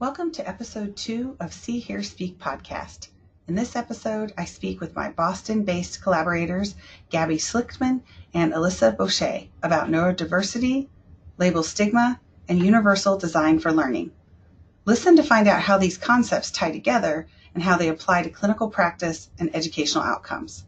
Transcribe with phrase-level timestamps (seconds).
[0.00, 3.08] Welcome to episode two of See, Hear, Speak podcast.
[3.48, 6.76] In this episode, I speak with my Boston based collaborators,
[7.10, 10.86] Gabby Schlichtmann and Alyssa Boucher, about neurodiversity,
[11.36, 14.12] label stigma, and universal design for learning.
[14.84, 18.70] Listen to find out how these concepts tie together and how they apply to clinical
[18.70, 20.64] practice and educational outcomes.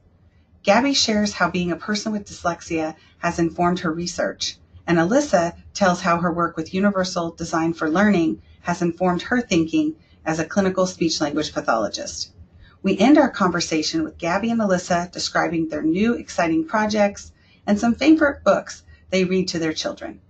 [0.65, 4.59] Gabby shares how being a person with dyslexia has informed her research,
[4.89, 9.97] and Alyssa tells how her work with universal design for learning has informed her thinking
[10.25, 12.31] as a clinical speech language pathologist.
[12.83, 17.33] We end our conversation with Gabby and Alyssa describing their new exciting projects
[17.67, 20.21] and some favorite books they read to their children.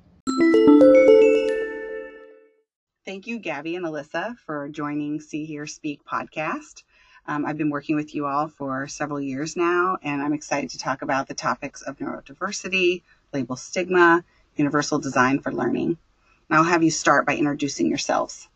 [3.06, 6.82] Thank you, Gabby and Alyssa, for joining See Hear Speak podcast.
[7.28, 10.80] Um, I've been working with you all for several years now, and I'm excited to
[10.80, 14.24] talk about the topics of neurodiversity, label stigma,
[14.56, 16.00] universal design for learning.
[16.50, 18.48] And I'll have you start by introducing yourselves.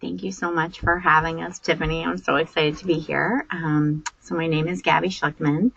[0.00, 2.02] Thank you so much for having us, Tiffany.
[2.02, 3.44] I'm so excited to be here.
[3.50, 5.72] Um, so, my name is Gabby Schlichtmann,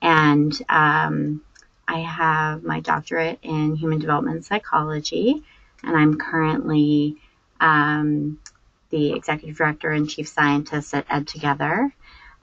[0.00, 1.42] and um,
[1.86, 5.44] I have my doctorate in human development psychology
[5.82, 7.16] and I'm currently
[7.60, 8.38] um,
[8.90, 11.92] the executive director and chief scientist at EdTogether.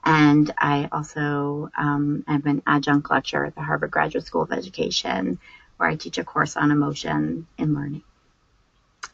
[0.04, 5.38] And I also um, am an adjunct lecturer at the Harvard Graduate School of Education,
[5.76, 8.02] where I teach a course on emotion in learning.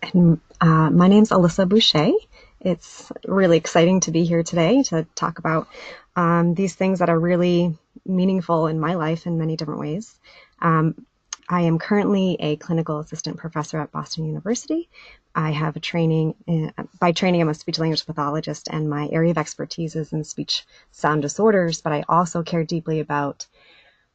[0.02, 2.12] And uh, my name's Alyssa Boucher.
[2.60, 5.69] It's really exciting to be here today to talk about
[6.14, 10.14] um, these things that are really meaningful in my life in many different ways.
[10.62, 11.06] Um,
[11.48, 14.88] I am currently a clinical assistant professor at Boston University.
[15.34, 19.31] I have a training, in, by training, I'm a speech language pathologist, and my area
[19.31, 23.47] of expertise is in speech sound disorders, but I also care deeply about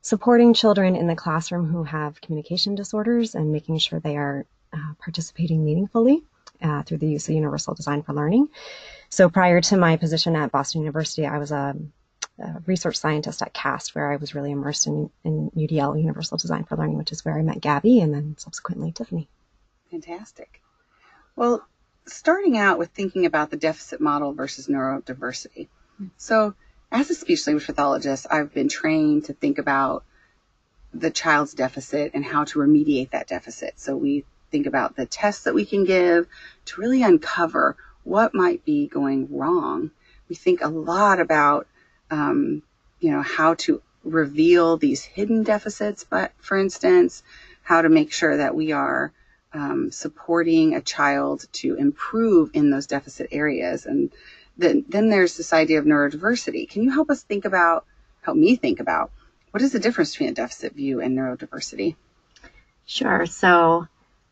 [0.02, 4.94] supporting children in the classroom who have communication disorders and making sure they are uh,
[5.00, 6.24] participating meaningfully
[6.62, 8.50] uh, through the use of universal design for learning.
[9.10, 11.76] So prior to my position at Boston University, I was a
[12.66, 16.76] research scientist at CAST, where I was really immersed in, in UDL, Universal Design for
[16.76, 19.28] Learning, which is where I met Gabby and then subsequently Tiffany.
[19.90, 20.62] Fantastic.
[21.36, 21.66] Well,
[22.06, 25.68] starting out with thinking about the deficit model versus neurodiversity.
[26.18, 26.56] So,
[26.92, 30.04] as a speech language pathologist, I've been trained to think about
[30.94, 33.80] the child's deficit and how to remediate that deficit.
[33.80, 36.28] So, we think about the tests that we can give
[36.66, 39.92] to really uncover what might be going wrong.
[40.28, 41.68] We think a lot about
[42.12, 42.62] um,
[43.00, 47.24] you know, how to reveal these hidden deficits, but for instance,
[47.64, 49.12] how to make sure that we are
[49.54, 53.86] um, supporting a child to improve in those deficit areas.
[53.86, 54.12] And
[54.58, 56.70] then, then there's this idea of neurodiversity.
[56.70, 57.86] Can you help us think about,
[58.22, 59.12] help me think about,
[59.52, 61.96] what is the difference between a deficit view and neurodiversity?
[62.86, 63.26] Sure.
[63.26, 63.88] So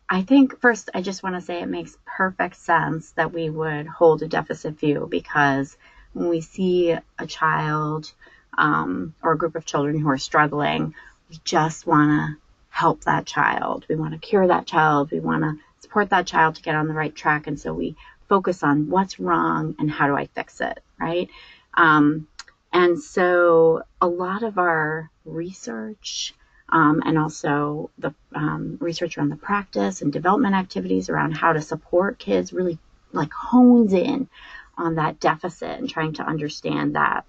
[0.10, 3.88] I think first, I just want to say it makes perfect sense that we would
[3.88, 5.78] hold a deficit view because
[6.14, 8.12] when we see a child
[8.58, 10.94] um, or a group of children who are struggling,
[11.30, 12.38] we just want to
[12.70, 13.86] help that child.
[13.90, 15.12] We want to cure that child.
[15.12, 17.48] We want to support that child to get on the right track.
[17.48, 17.96] And so we
[18.28, 21.30] focus on what's wrong and how do I fix it, right?
[21.74, 22.28] Um,
[22.72, 26.34] and so a lot of our research
[26.70, 31.62] um, and also the um, research around the practice and development activities around how to
[31.62, 32.78] support kids really
[33.12, 34.30] like hones in
[34.80, 37.26] on that deficit and trying to understand that.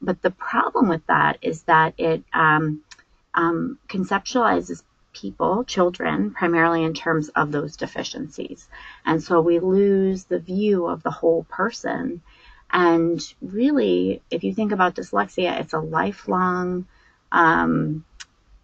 [0.00, 2.82] But the problem with that is that it um,
[3.34, 4.82] um, conceptualizes
[5.12, 8.68] people, children, primarily in terms of those deficiencies.
[9.04, 12.20] And so we lose the view of the whole person.
[12.70, 16.86] And really, if you think about dyslexia, it's a lifelong
[17.32, 18.04] um,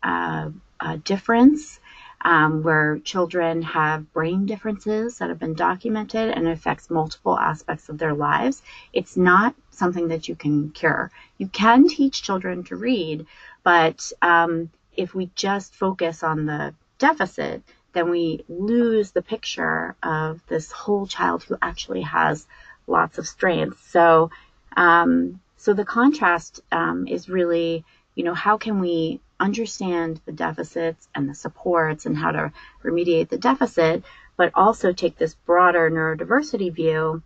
[0.03, 1.81] uh, uh, difference
[2.25, 7.99] um, where children have brain differences that have been documented and affects multiple aspects of
[7.99, 8.63] their lives.
[8.93, 11.11] It's not something that you can cure.
[11.37, 13.27] You can teach children to read,
[13.63, 17.63] but um, if we just focus on the deficit,
[17.93, 22.47] then we lose the picture of this whole child who actually has
[22.87, 23.87] lots of strengths.
[23.91, 24.31] So,
[24.77, 31.09] um, so the contrast um, is really, you know, how can we understand the deficits
[31.15, 32.53] and the supports and how to
[32.85, 34.03] remediate the deficit,
[34.37, 37.23] but also take this broader neurodiversity view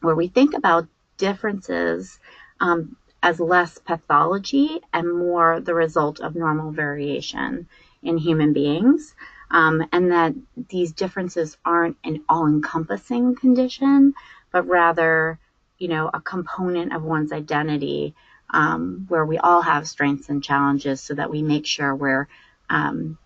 [0.00, 0.86] where we think about
[1.18, 2.18] differences
[2.60, 7.68] um, as less pathology and more the result of normal variation
[8.02, 9.14] in human beings.
[9.52, 10.34] um, and that
[10.70, 14.14] these differences aren't an all encompassing condition,
[14.50, 15.38] but rather,
[15.78, 18.14] you know, a component of one's identity
[18.52, 22.28] um, where we all have strengths and challenges so that we make sure we're
[22.70, 23.18] um,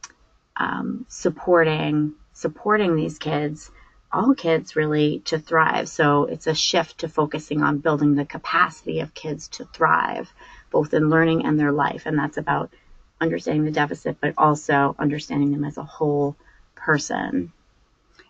[0.56, 3.70] um, supporting supporting these kids
[4.12, 5.88] all kids really to thrive.
[5.88, 10.32] So it's a shift to focusing on building the capacity of kids to thrive
[10.70, 12.06] both in learning and their life.
[12.06, 12.70] And that's about
[13.20, 16.37] understanding the deficit but also understanding them as a whole
[16.75, 17.52] person.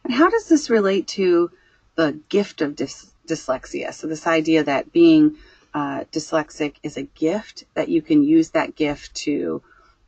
[0.05, 1.51] And how does this relate to
[1.97, 3.93] the gift of dys- dyslexia?
[3.93, 5.37] So this idea that being
[5.77, 9.63] uh, dyslexic is a gift that you can use that gift to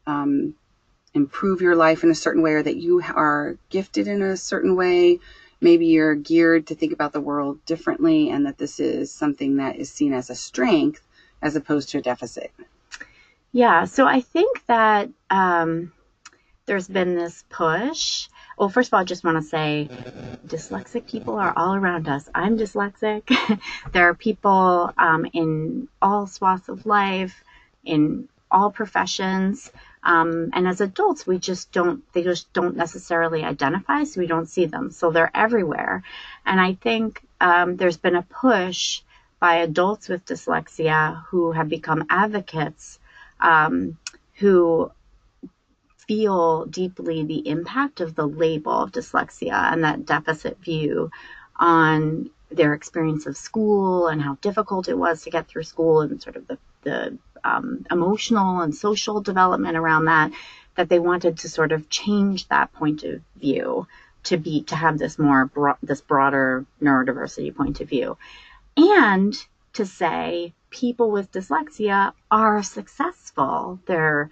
[0.06, 0.54] um,
[1.12, 4.76] improve your life in a certain way or that you are gifted in a certain
[4.76, 5.20] way.
[5.60, 9.76] Maybe you're geared to think about the world differently and that this is something that
[9.76, 11.06] is seen as a strength
[11.42, 12.50] as opposed to a deficit.
[13.52, 15.92] Yeah, so I think that um,
[16.64, 19.88] there's been this push well, first of all, I just want to say
[20.46, 22.28] dyslexic people are all around us.
[22.34, 23.22] I'm dyslexic.
[23.92, 27.44] there are people um, in all swaths of life,
[27.84, 29.70] in all professions.
[30.02, 34.48] Um, and as adults, we just don't, they just don't necessarily identify, so we don't
[34.48, 34.90] see them.
[34.90, 36.02] So they're everywhere.
[36.44, 39.02] And I think um, there's been a push
[39.38, 42.98] by adults with dyslexia who have become advocates
[43.40, 43.98] um,
[44.34, 44.90] who
[46.08, 51.10] feel deeply the impact of the label of dyslexia and that deficit view
[51.56, 56.22] on their experience of school and how difficult it was to get through school and
[56.22, 60.32] sort of the, the um, emotional and social development around that,
[60.76, 63.86] that they wanted to sort of change that point of view
[64.24, 68.16] to be to have this more bro- this broader neurodiversity point of view,
[68.76, 69.34] and
[69.74, 73.78] to say people with dyslexia are successful.
[73.86, 74.30] They're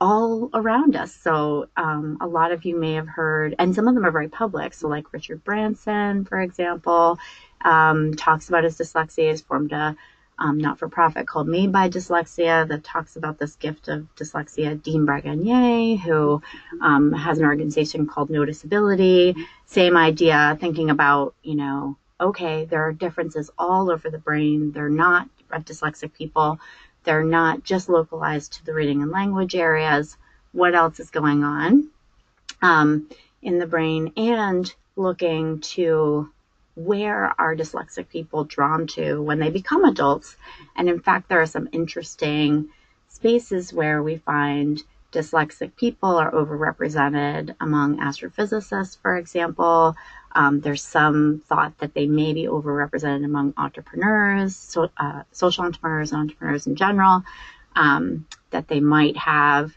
[0.00, 1.14] all around us.
[1.14, 4.28] So um, a lot of you may have heard, and some of them are very
[4.28, 4.74] public.
[4.74, 7.18] So like Richard Branson, for example,
[7.64, 9.30] um, talks about his dyslexia.
[9.30, 9.96] He's formed a
[10.38, 14.80] um, not-for-profit called Made by Dyslexia that talks about this gift of dyslexia.
[14.82, 16.42] Dean Bragonier, who
[16.82, 19.34] um, has an organization called Noticeability,
[19.64, 24.72] same idea, thinking about, you know, okay, there are differences all over the brain.
[24.72, 26.58] They're not dyslexic people
[27.06, 30.18] they're not just localized to the reading and language areas.
[30.52, 31.88] What else is going on
[32.60, 33.08] um,
[33.40, 34.12] in the brain?
[34.16, 36.30] And looking to
[36.74, 40.36] where are dyslexic people drawn to when they become adults?
[40.74, 42.68] And in fact, there are some interesting
[43.08, 44.82] spaces where we find
[45.12, 49.96] dyslexic people are overrepresented among astrophysicists, for example,
[50.36, 56.12] um, there's some thought that they may be overrepresented among entrepreneurs, so, uh, social entrepreneurs,
[56.12, 57.22] and entrepreneurs in general,
[57.74, 59.74] um, that they might have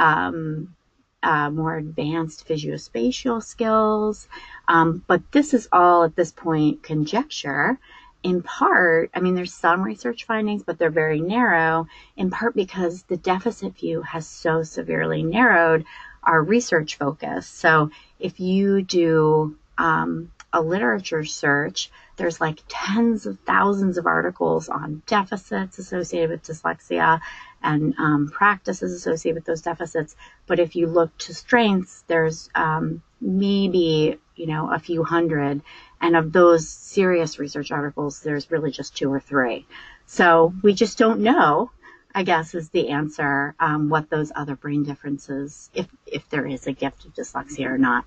[0.00, 0.74] um,
[1.22, 4.26] uh, more advanced visuospatial skills.
[4.66, 7.78] Um, but this is all at this point conjecture.
[8.24, 11.86] In part, I mean, there's some research findings, but they're very narrow,
[12.16, 15.84] in part because the deficit view has so severely narrowed
[16.24, 17.46] our research focus.
[17.46, 24.68] So if you do um, a literature search, there's like tens of thousands of articles
[24.68, 27.20] on deficits associated with dyslexia
[27.62, 30.16] and um, practices associated with those deficits.
[30.46, 35.62] But if you look to strengths, there's um, maybe you know a few hundred,
[36.00, 39.66] and of those serious research articles, there's really just two or three.
[40.06, 41.70] So we just don't know
[42.14, 43.54] I guess is the answer.
[43.60, 47.78] Um, what those other brain differences, if if there is a gift of dyslexia or
[47.78, 48.04] not.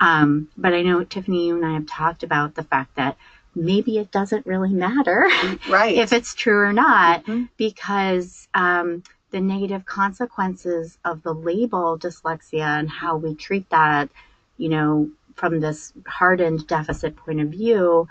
[0.00, 3.16] Um, but I know Tiffany, you and I have talked about the fact that
[3.54, 5.28] maybe it doesn't really matter,
[5.68, 5.96] right?
[5.96, 7.44] if it's true or not, mm-hmm.
[7.56, 14.08] because um, the negative consequences of the label dyslexia and how we treat that,
[14.56, 18.08] you know, from this hardened deficit point of view,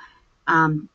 [0.48, 0.90] um,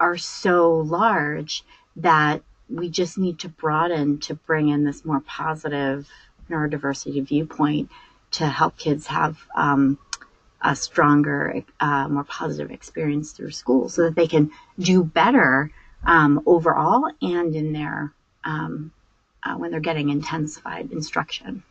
[0.00, 1.64] are so large
[1.96, 6.08] that we just need to broaden to bring in this more positive
[6.50, 7.90] neurodiversity viewpoint
[8.30, 9.98] to help kids have um,
[10.60, 15.70] a stronger, uh, more positive experience through school so that they can do better
[16.04, 18.12] um, overall and in their
[18.44, 18.92] um,
[19.42, 21.62] uh, when they're getting intensified instruction.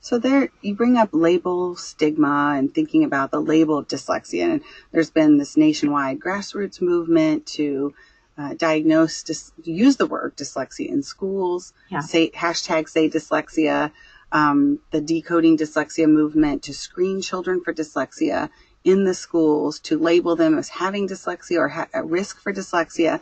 [0.00, 4.62] So there, you bring up label stigma and thinking about the label of dyslexia, and
[4.92, 7.94] there's been this nationwide grassroots movement to
[8.38, 12.00] uh, diagnose, dis- use the word dyslexia in schools, yeah.
[12.00, 13.92] say hashtag say dyslexia,
[14.32, 18.50] um, the decoding dyslexia movement to screen children for dyslexia
[18.84, 23.20] in the schools, to label them as having dyslexia or ha- at risk for dyslexia,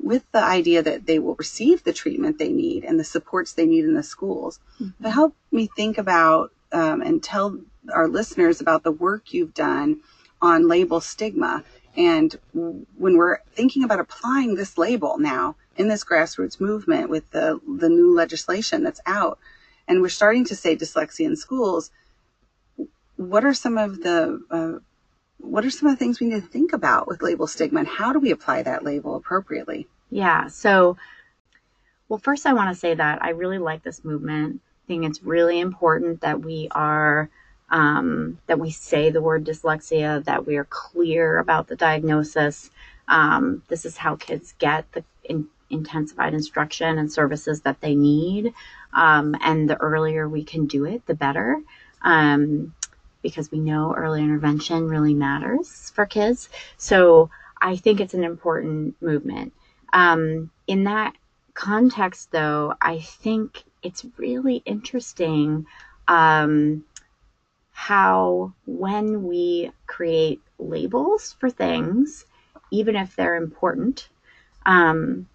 [0.00, 3.66] with the idea that they will receive the treatment they need and the supports they
[3.66, 4.60] need in the schools.
[4.80, 4.90] Mm-hmm.
[5.00, 7.58] But help me think about um, and tell
[7.92, 10.00] our listeners about the work you've done
[10.40, 11.64] on label stigma.
[11.98, 17.60] And when we're thinking about applying this label now in this grassroots movement with the,
[17.66, 19.40] the new legislation that's out,
[19.88, 21.90] and we're starting to say dyslexia in schools,
[23.16, 24.78] what are some of the uh,
[25.38, 27.88] what are some of the things we need to think about with label stigma and
[27.88, 29.88] how do we apply that label appropriately?
[30.08, 30.46] Yeah.
[30.48, 30.96] So,
[32.08, 34.60] well, first, I want to say that I really like this movement.
[34.60, 37.28] I think it's really important that we are
[37.70, 42.70] um, that we say the word dyslexia, that we are clear about the diagnosis.
[43.08, 48.52] Um, this is how kids get the in, intensified instruction and services that they need.
[48.92, 51.60] Um, and the earlier we can do it, the better.
[52.02, 52.74] Um,
[53.22, 56.48] because we know early intervention really matters for kids.
[56.76, 59.52] So I think it's an important movement.
[59.92, 61.14] Um, in that
[61.54, 65.66] context, though, I think it's really interesting
[66.06, 66.84] um,
[67.78, 72.26] how when we create labels for things,
[72.72, 74.08] even if they're important,
[74.66, 75.28] um,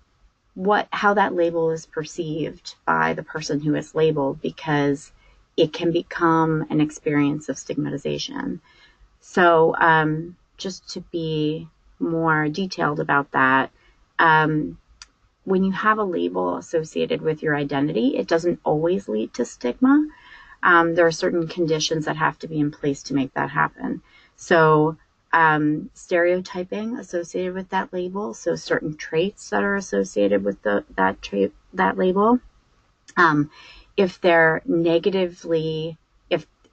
[0.54, 5.14] what how that label is perceived by the person who is labeled because
[5.56, 8.60] it can become an experience of stigmatization.
[9.22, 13.72] So, um, just to be more detailed about that,
[14.20, 14.78] um,
[15.46, 20.06] when you have a label associated with your identity, it doesn't always lead to stigma.
[20.63, 24.01] Um, there are certain conditions that have to be in place to make that happen.
[24.36, 24.98] So,
[25.34, 31.22] um, stereotyping associated with that label, so certain traits that are associated with the, that
[31.22, 32.39] trait, that label.
[33.17, 33.51] Um,
[33.98, 35.98] if they're negatively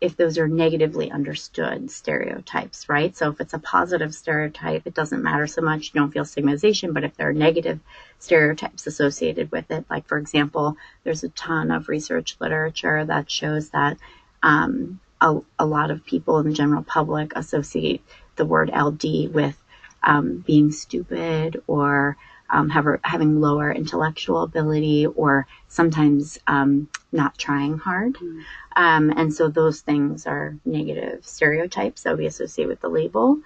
[0.00, 3.14] if those are negatively understood stereotypes, right?
[3.14, 5.90] So if it's a positive stereotype, it doesn't matter so much.
[5.92, 6.94] You don't feel stigmatization.
[6.94, 7.80] But if there are negative
[8.18, 13.70] stereotypes associated with it, like for example, there's a ton of research literature that shows
[13.70, 13.98] that
[14.42, 18.02] um, a, a, lot of people in the general public associate
[18.36, 19.56] the word LD with
[20.02, 22.16] um, being stupid or
[22.48, 28.14] um, have, having lower intellectual ability or sometimes um, not trying hard.
[28.14, 28.42] Mm.
[28.76, 33.38] Um, and so those things are negative stereotypes that we associate with the label.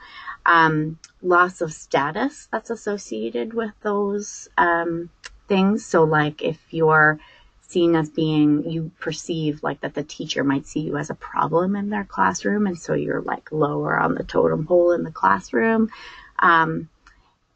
[0.47, 5.11] Um, loss of status that's associated with those um,
[5.49, 5.85] things.
[5.87, 7.19] So, like if you're
[7.63, 11.75] seen as being, you perceive like that the teacher might see you as a problem
[11.77, 15.91] in their classroom, and so you're like lower on the totem pole in the classroom.
[16.39, 16.91] Um,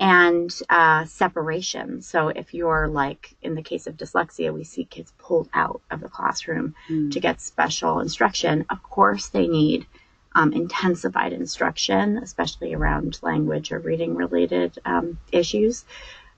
[0.01, 2.03] and uh, separation.
[2.03, 6.01] So if you're like in the case of dyslexia, we see kids pulled out of
[6.01, 7.11] the classroom mm.
[7.11, 8.65] to get special instruction.
[8.71, 9.87] Of course, they need
[10.35, 15.85] um, intensified instruction, especially around language or reading related um, issues.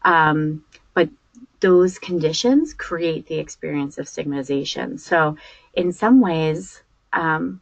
[0.03, 0.65] Um,
[0.95, 1.11] but
[1.61, 4.97] those conditions create the experience of stigmatization.
[4.97, 5.37] So
[5.75, 7.61] in some ways, um,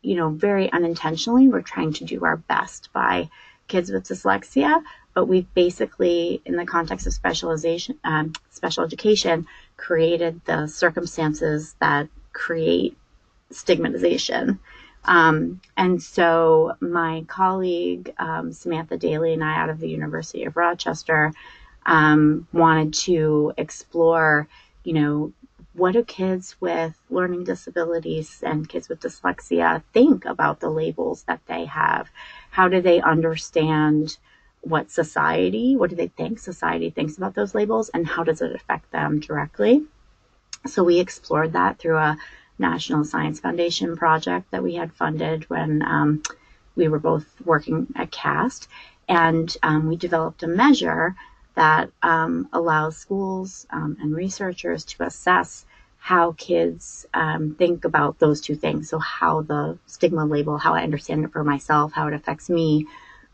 [0.00, 3.28] you know, very unintentionally, we're trying to do our best by
[3.68, 4.82] kids with dyslexia,
[5.14, 12.08] but we've basically, in the context of specialization, um, special education, created the circumstances that
[12.32, 12.96] create
[13.50, 14.58] stigmatization.
[15.04, 20.56] Um, and so my colleague um, Samantha Daley and I, out of the University of
[20.56, 21.32] Rochester,
[21.86, 24.48] um, wanted to explore,
[24.82, 25.32] you know,
[25.74, 31.40] what do kids with learning disabilities and kids with dyslexia think about the labels that
[31.46, 32.08] they have?
[32.50, 34.16] How do they understand?
[34.64, 38.54] What society, what do they think society thinks about those labels, and how does it
[38.54, 39.84] affect them directly?
[40.66, 42.16] So we explored that through a
[42.58, 46.22] National Science Foundation project that we had funded when um,
[46.76, 48.68] we were both working at CAST.
[49.08, 51.14] And um, we developed a measure
[51.54, 55.66] that um, allows schools um, and researchers to assess
[55.98, 58.88] how kids um, think about those two things.
[58.90, 62.86] So, how the stigma label, how I understand it for myself, how it affects me,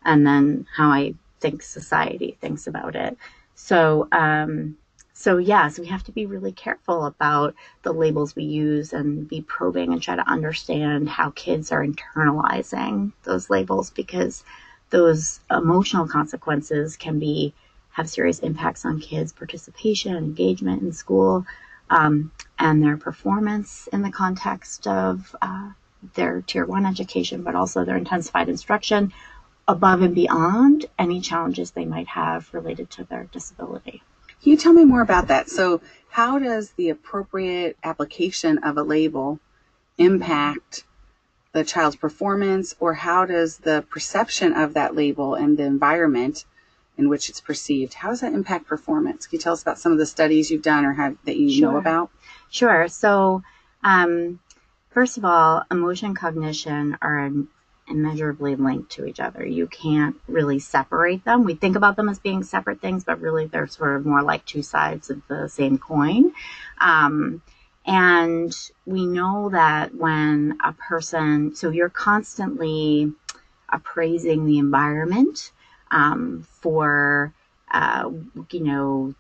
[0.05, 3.17] and then how I think society thinks about it.
[3.55, 4.77] So, um,
[5.13, 9.43] so yes, we have to be really careful about the labels we use and be
[9.43, 14.45] probing and try to understand how kids are internalizing those labels because
[14.89, 17.53] those emotional consequences can be
[17.91, 21.45] have serious impacts on kids' participation, engagement in school,
[21.91, 25.71] um, and their performance in the context of uh,
[26.15, 29.13] their tier one education, but also their intensified instruction,
[29.71, 34.03] above and beyond any challenges they might have related to their disability.
[34.43, 35.49] Can you tell me more about that?
[35.49, 39.39] So, how does the appropriate application of a label
[39.99, 40.85] impact
[41.53, 46.45] the child's performance, or how does the perception of that label and the environment
[46.97, 49.27] in which it's perceived, how does that impact performance?
[49.27, 51.51] Can you tell us about some of the studies you've done or have that you
[51.51, 51.73] sure.
[51.73, 52.11] know about?
[52.51, 52.89] Sure.
[52.89, 53.43] So,
[53.83, 54.39] um,
[54.91, 57.33] first of all, emotion cognition are
[57.91, 59.45] immeasurably linked to each other.
[59.45, 61.45] You can't really separate them.
[61.45, 64.47] We think about them as being separate things, but really they're sort of more like
[64.47, 66.33] two sides of the same coin.
[66.79, 67.43] Um,
[67.87, 68.55] and
[68.87, 73.13] we know that when a person, so you're constantly
[73.69, 75.53] appraising the environment
[75.91, 77.33] um, for,
[77.71, 78.11] uh,
[78.51, 79.15] you know,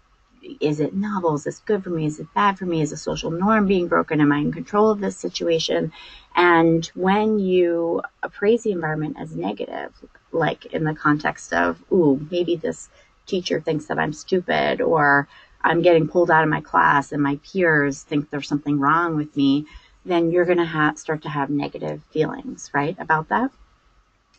[0.60, 1.34] is it novel?
[1.34, 2.06] Is this good for me?
[2.06, 2.82] Is it bad for me?
[2.82, 4.20] Is a social norm being broken?
[4.20, 5.92] Am I in control of this situation?
[6.34, 9.92] And when you appraise the environment as negative,
[10.32, 12.88] like in the context of, ooh, maybe this
[13.26, 15.28] teacher thinks that I'm stupid or
[15.62, 19.36] I'm getting pulled out of my class and my peers think there's something wrong with
[19.36, 19.66] me,
[20.04, 23.50] then you're going to have, start to have negative feelings, right, about that.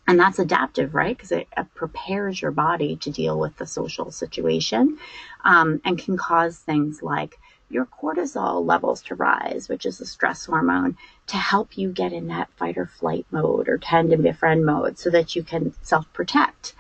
[0.08, 1.16] And that's adaptive, right?
[1.16, 4.98] Because it, it, prepares your body to deal with the social situation
[5.44, 7.38] um, and can cause things like
[7.70, 12.28] your cortisol levels to rise, which is a stress hormone, to help you get in
[12.28, 16.12] that fight or flight mode or tend and befriend mode so that you can self
[16.14, 16.74] protect.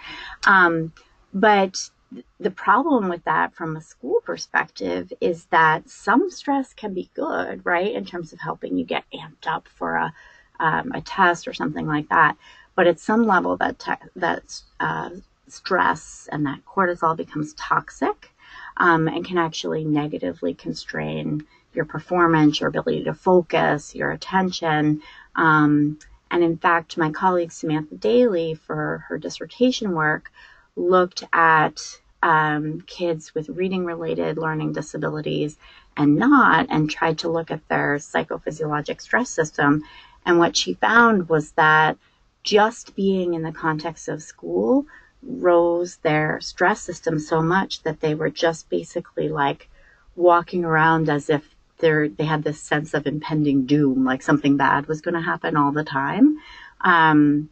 [0.45, 0.91] Um,
[1.33, 1.89] but
[2.39, 7.65] the problem with that from a school perspective is that some stress can be good,
[7.65, 10.13] right, in terms of helping you get amped up for a,
[10.59, 12.35] um, a test or something like that.
[12.75, 15.09] But at some level, that te- that uh,
[15.47, 18.33] stress and that cortisol becomes toxic
[18.77, 25.01] um, and can actually negatively constrain your performance, your ability to focus, your attention.
[25.35, 25.99] Um,
[26.29, 30.31] and in fact, my colleague Samantha Daley, for her dissertation work,
[30.75, 31.81] looked at
[32.23, 35.57] um, kids with reading related learning disabilities
[35.97, 39.83] and not, and tried to look at their psychophysiologic stress system.
[40.25, 41.97] And what she found was that
[42.43, 44.85] just being in the context of school
[45.23, 49.69] rose their stress system so much that they were just basically like
[50.15, 54.87] walking around as if they're, they had this sense of impending doom, like something bad
[54.87, 56.37] was going to happen all the time.
[56.81, 57.49] Um,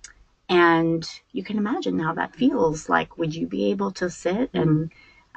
[0.47, 2.89] and you can imagine how that feels.
[2.89, 4.91] Like, would you be able to sit and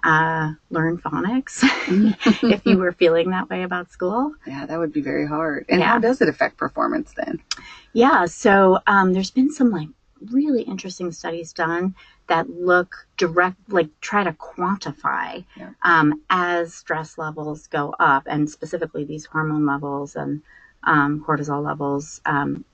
[0.04, 1.62] uh, learn phonics
[2.42, 4.34] if you were feeling that way about school?
[4.46, 5.66] Yeah, that would be very hard.
[5.68, 5.88] And yeah.
[5.88, 7.40] how does it affect performance then?
[7.92, 9.88] Yeah, so um, there's been some like
[10.30, 11.94] really interesting studies done
[12.28, 15.70] that look direct, like try to quantify yeah.
[15.82, 20.42] um, as stress levels go up, and specifically these hormone levels and
[20.84, 22.20] um, cortisol levels.
[22.24, 22.64] Um,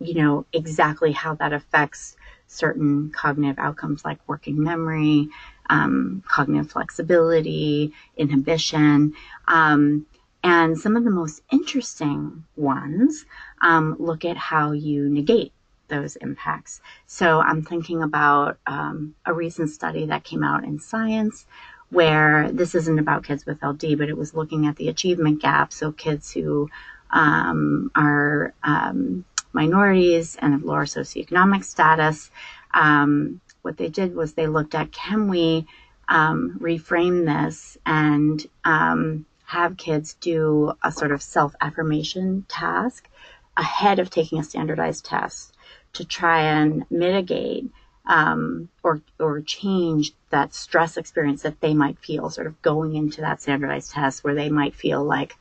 [0.00, 5.28] you know exactly how that affects certain cognitive outcomes like working memory,
[5.70, 9.14] um, cognitive flexibility, inhibition.
[9.48, 10.06] Um,
[10.42, 13.24] and some of the most interesting ones
[13.62, 15.52] um, look at how you negate
[15.88, 16.80] those impacts.
[17.06, 21.46] So I'm thinking about um, a recent study that came out in Science
[21.90, 25.72] where this isn't about kids with LD, but it was looking at the achievement gap.
[25.72, 26.68] So kids who
[27.10, 29.24] um, are um,
[29.54, 32.30] minorities and of lower socioeconomic status.
[32.72, 35.66] Um, what they did was they looked at can we
[36.08, 43.08] um, reframe this and um, have kids do a sort of self affirmation task
[43.56, 45.54] ahead of taking a standardized test
[45.92, 47.70] to try and mitigate
[48.06, 53.20] um, or or change that stress experience that they might feel, sort of going into
[53.22, 55.36] that standardized test where they might feel like,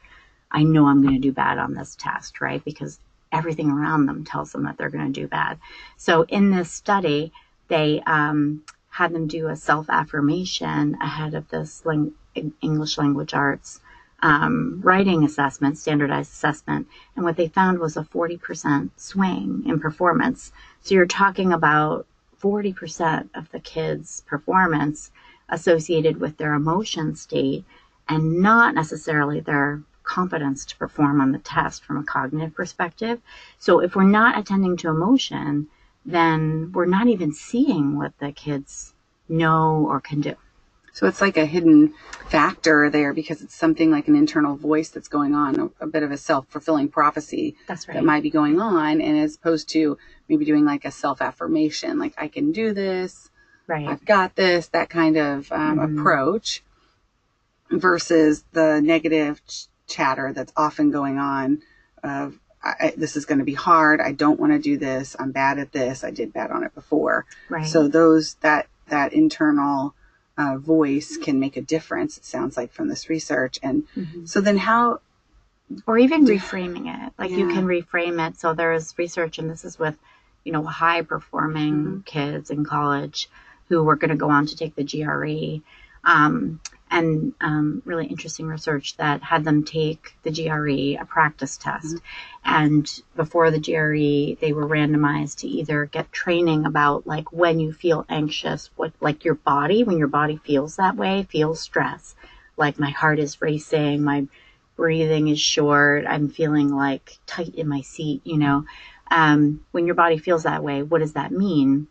[0.51, 2.63] I know I'm going to do bad on this test, right?
[2.63, 2.99] Because
[3.33, 5.59] everything around them tells them that they're going to do bad.
[5.97, 7.33] So in this study,
[7.67, 12.13] they um, had them do a self affirmation ahead of this ling-
[12.61, 13.81] English language arts
[14.23, 16.87] um, writing assessment, standardized assessment.
[17.15, 20.53] And what they found was a 40% swing in performance.
[20.81, 22.07] So you're talking about
[22.41, 25.11] 40% of the kids' performance
[25.49, 27.65] associated with their emotion state
[28.07, 29.81] and not necessarily their
[30.13, 33.19] competence to perform on the test from a cognitive perspective.
[33.57, 35.67] So if we're not attending to emotion,
[36.05, 38.93] then we're not even seeing what the kids
[39.27, 40.35] know or can do.
[40.91, 41.95] So it's like a hidden
[42.29, 46.03] factor there because it's something like an internal voice that's going on, a, a bit
[46.03, 47.95] of a self fulfilling prophecy that's right.
[47.95, 49.97] that might be going on, and as opposed to
[50.29, 53.31] maybe doing like a self affirmation, like I can do this,
[53.65, 53.87] right?
[53.87, 55.97] I've got this, that kind of um, mm-hmm.
[55.97, 56.61] approach,
[57.71, 59.41] versus the negative
[59.87, 61.61] chatter that's often going on
[62.03, 63.99] of I, this is going to be hard.
[63.99, 65.17] I don't want to do this.
[65.19, 66.03] I'm bad at this.
[66.03, 67.25] I did bad on it before.
[67.49, 67.65] Right.
[67.65, 69.93] So those that that internal
[70.37, 72.17] uh, voice can make a difference.
[72.17, 73.59] It sounds like from this research.
[73.61, 74.25] And mm-hmm.
[74.25, 75.01] so then how,
[75.85, 77.37] or even reframing it, like yeah.
[77.37, 78.39] you can reframe it.
[78.39, 79.97] So there's research, and this is with
[80.43, 81.99] you know high performing mm-hmm.
[82.01, 83.29] kids in college
[83.69, 85.61] who were going to go on to take the GRE.
[86.03, 86.59] Um,
[86.93, 91.95] and um, really interesting research that had them take the GRE, a practice test.
[91.95, 91.97] Mm-hmm.
[92.45, 97.73] And before the GRE, they were randomized to either get training about like when you
[97.73, 102.15] feel anxious, what like your body, when your body feels that way, feels stress,
[102.57, 104.27] like my heart is racing, my
[104.75, 108.65] breathing is short, I'm feeling like tight in my seat, you know.
[109.09, 111.87] Um, when your body feels that way, what does that mean?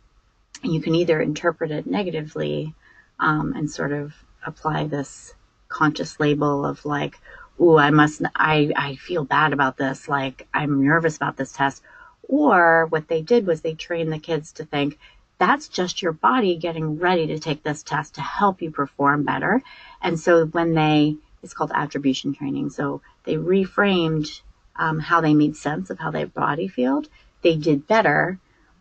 [0.62, 2.75] And you can either interpret it negatively
[3.19, 5.35] um, and sort of apply this
[5.69, 7.19] conscious label of like,
[7.61, 10.09] ooh, I must, I, I feel bad about this.
[10.09, 11.83] Like, I'm nervous about this test.
[12.29, 14.99] Or what they did was they trained the kids to think,
[15.39, 19.63] that's just your body getting ready to take this test to help you perform better.
[20.01, 22.71] And so when they, it's called attribution training.
[22.71, 24.41] So they reframed
[24.77, 27.09] um, how they made sense of how their body felt.
[27.43, 28.39] They did better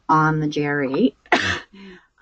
[0.07, 1.15] on the GRE.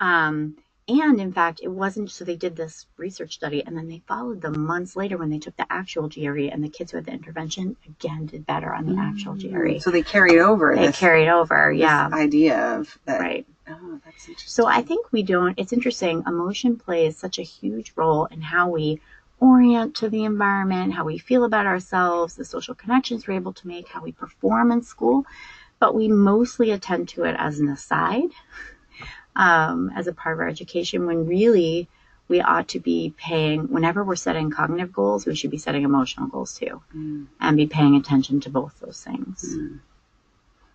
[0.00, 0.56] um,
[0.90, 4.40] and in fact, it wasn't so they did this research study and then they followed
[4.40, 7.12] them months later when they took the actual GRE and the kids who had the
[7.12, 9.10] intervention again did better on the mm.
[9.10, 9.78] actual GRE.
[9.78, 10.74] So they carried over.
[10.74, 12.08] They this, carried over, yeah.
[12.12, 13.20] idea of that.
[13.20, 13.46] Right.
[13.68, 14.50] Oh, that's interesting.
[14.50, 16.24] So I think we don't, it's interesting.
[16.26, 19.00] Emotion plays such a huge role in how we
[19.38, 23.68] orient to the environment, how we feel about ourselves, the social connections we're able to
[23.68, 25.24] make, how we perform in school.
[25.78, 28.30] But we mostly attend to it as an aside
[29.40, 31.88] um, as a part of our education when really
[32.28, 36.28] we ought to be paying, whenever we're setting cognitive goals, we should be setting emotional
[36.28, 37.26] goals too mm.
[37.40, 39.56] and be paying attention to both those things.
[39.56, 39.80] Mm.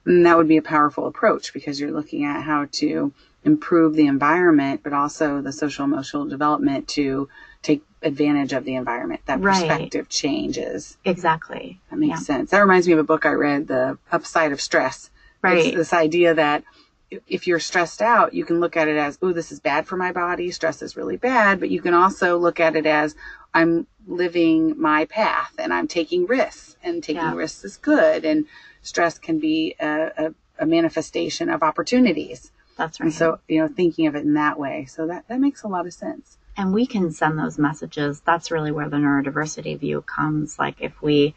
[0.06, 4.08] And that would be a powerful approach because you're looking at how to improve the
[4.08, 7.30] environment, but also the social emotional development to
[7.62, 9.22] take advantage of the environment.
[9.28, 10.10] That perspective right.
[10.10, 10.98] changes.
[11.06, 11.80] Exactly.
[11.92, 12.26] That makes yeah.
[12.26, 12.52] sense.
[12.52, 15.12] That reminds me of a book I read, The Upside of Stress.
[15.44, 15.68] Right.
[15.68, 16.64] It's this idea that
[17.10, 19.98] if you're stressed out, you can look at it as, oh, this is bad for
[19.98, 20.52] my body.
[20.52, 21.60] Stress is really bad.
[21.60, 23.16] But you can also look at it as,
[23.54, 27.36] I'm living my path and I'm taking risks, and taking yeah.
[27.36, 28.26] risks is good.
[28.26, 28.46] And
[28.82, 32.52] stress can be a, a, a, manifestation of opportunities.
[32.78, 33.06] That's right.
[33.06, 34.86] And so, you know, thinking of it in that way.
[34.86, 36.38] So that, that makes a lot of sense.
[36.58, 38.22] And we can send those messages.
[38.22, 40.60] That's really where the neurodiversity view comes.
[40.60, 41.36] Like if we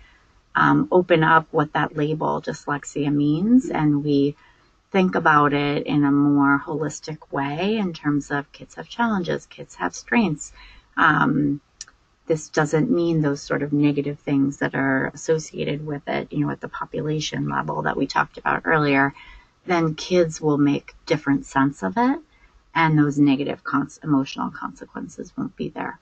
[0.54, 4.36] um, open up what that label dyslexia means and we
[4.90, 9.74] think about it in a more holistic way in terms of kids have challenges, kids
[9.76, 10.52] have strengths.
[10.96, 11.60] Um,
[12.26, 16.50] this doesn't mean those sort of negative things that are associated with it, you know,
[16.50, 19.14] at the population level that we talked about earlier,
[19.66, 22.20] then kids will make different sense of it
[22.74, 25.98] and those negative cons- emotional consequences won't be there.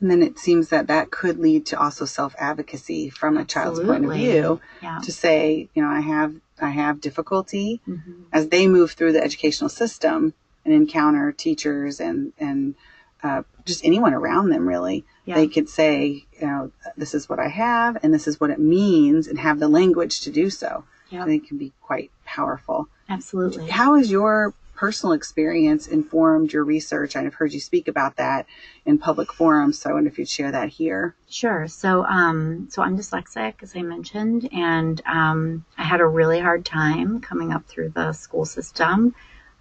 [0.00, 3.78] And then it seems that that could lead to also self advocacy from a child's
[3.78, 4.98] point of view yeah.
[5.04, 8.22] to say, you know, I have I have difficulty mm-hmm.
[8.32, 12.74] as they move through the educational system and encounter teachers and and
[13.22, 15.04] uh, just anyone around them really.
[15.24, 15.36] Yeah.
[15.36, 18.58] They could say, you know, this is what I have and this is what it
[18.58, 20.84] means and have the language to do so.
[21.10, 21.22] Yeah.
[21.22, 22.88] I think can be quite powerful.
[23.08, 23.68] Absolutely.
[23.68, 27.14] How is your personal experience informed your research.
[27.14, 28.46] I've heard you speak about that
[28.84, 31.14] in public forums, so I wonder if you'd share that here.
[31.28, 31.68] Sure.
[31.68, 36.64] So, um, so I'm dyslexic, as I mentioned, and um, I had a really hard
[36.64, 39.14] time coming up through the school system.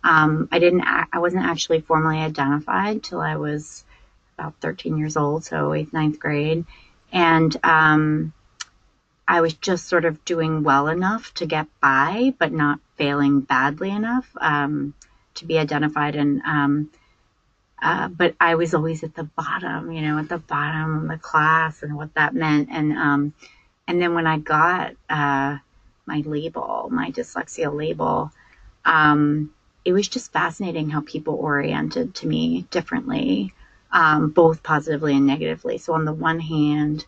[0.04, 3.86] Um, I didn't, I wasn't actually formally identified till I was
[4.40, 6.66] about 13 years old, so eighth, ninth grade,
[7.12, 8.34] and um,
[9.28, 13.92] I was just sort of doing well enough to get by, but not failing badly
[13.92, 14.28] enough.
[14.38, 14.96] Um,
[15.36, 16.90] to be identified and um,
[17.82, 21.18] uh, but I was always at the bottom, you know, at the bottom of the
[21.18, 22.70] class and what that meant.
[22.72, 23.34] And um,
[23.88, 25.58] and then when I got uh,
[26.06, 28.32] my label, my dyslexia label,
[28.86, 29.52] um,
[29.84, 33.52] it was just fascinating how people oriented to me differently,
[33.92, 35.80] um, both positively and negatively.
[35.80, 37.06] So on the one hand,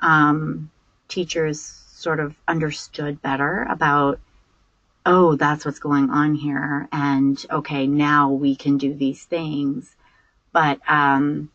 [0.00, 0.70] um,
[1.08, 4.20] teachers sort of understood better about
[5.06, 6.88] oh, that's what's going on here.
[6.92, 9.94] And okay, now we can do these things.
[10.52, 11.50] But um,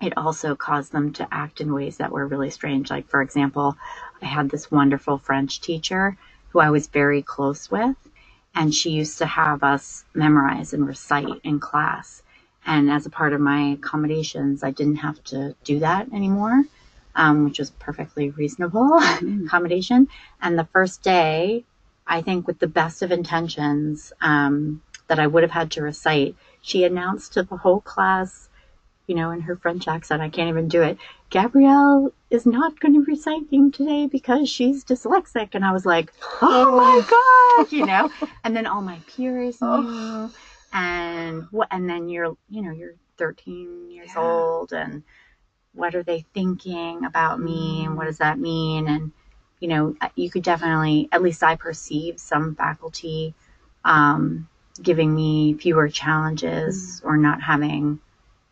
[0.00, 2.90] it also caused them to act in ways that were really strange.
[2.90, 3.76] Like, for example,
[4.20, 6.16] I had this wonderful French teacher
[6.50, 7.96] who I was very close with,
[8.54, 12.22] and she used to have us memorize and recite in class.
[12.64, 16.64] And as a part of my accommodations, I didn't have to do that anymore,
[17.14, 19.46] um, which was perfectly reasonable mm.
[19.46, 20.08] accommodation.
[20.42, 21.64] And the first day,
[22.06, 26.36] I think with the best of intentions um, that I would have had to recite,
[26.62, 28.48] she announced to the whole class,
[29.06, 30.98] you know, in her French accent, I can't even do it.
[31.30, 35.50] Gabrielle is not going to be reciting today because she's dyslexic.
[35.54, 38.10] And I was like, oh my God, you know,
[38.44, 39.68] and then all my peers knew.
[39.68, 40.34] Oh.
[40.72, 44.22] And what, and then you're, you know, you're 13 years yeah.
[44.22, 45.02] old and
[45.72, 49.12] what are they thinking about me and what does that mean and
[49.60, 53.34] you know you could definitely at least i perceive some faculty
[53.84, 54.48] um,
[54.82, 57.06] giving me fewer challenges mm.
[57.06, 58.00] or not having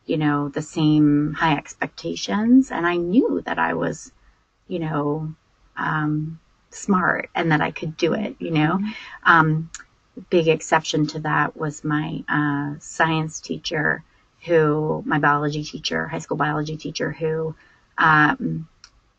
[0.06, 4.12] you know the same high expectations and i knew that i was
[4.68, 5.34] you know
[5.76, 6.38] um,
[6.70, 8.94] smart and that i could do it you know mm.
[9.24, 9.70] um,
[10.30, 14.04] big exception to that was my uh, science teacher
[14.44, 17.54] who, my biology teacher, high school biology teacher, who
[17.96, 18.68] um,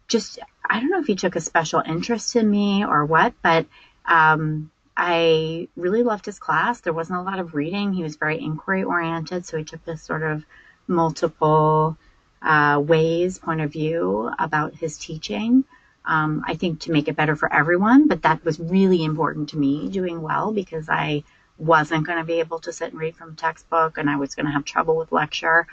[0.08, 3.66] just, I don't know if he took a special interest in me or what, but
[4.06, 6.82] um, I really loved his class.
[6.82, 7.94] There wasn't a lot of reading.
[7.94, 10.46] He was very inquiry oriented, so he took this sort of
[10.88, 11.98] multiple
[12.42, 15.64] uh, ways point of view about his teaching.
[16.06, 19.58] Um, I think to make it better for everyone, but that was really important to
[19.58, 21.24] me doing well because I
[21.58, 24.36] wasn't going to be able to sit and read from a textbook and I was
[24.36, 25.66] going to have trouble with lecture.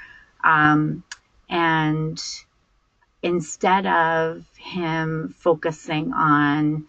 [0.43, 1.05] Um,
[1.49, 2.23] and
[3.23, 6.87] instead of him focusing on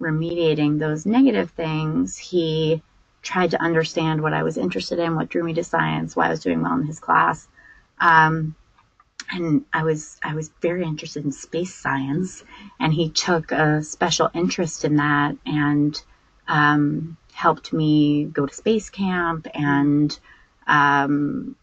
[0.00, 2.82] remediating those negative things, he
[3.22, 6.30] tried to understand what I was interested in, what drew me to science, why I
[6.30, 7.48] was doing well in his class.
[8.00, 8.56] Um,
[9.32, 12.44] and I was I was very interested in space science,
[12.80, 16.00] and he took a special interest in that and
[16.48, 20.18] um, helped me go to space camp and
[20.66, 21.56] um,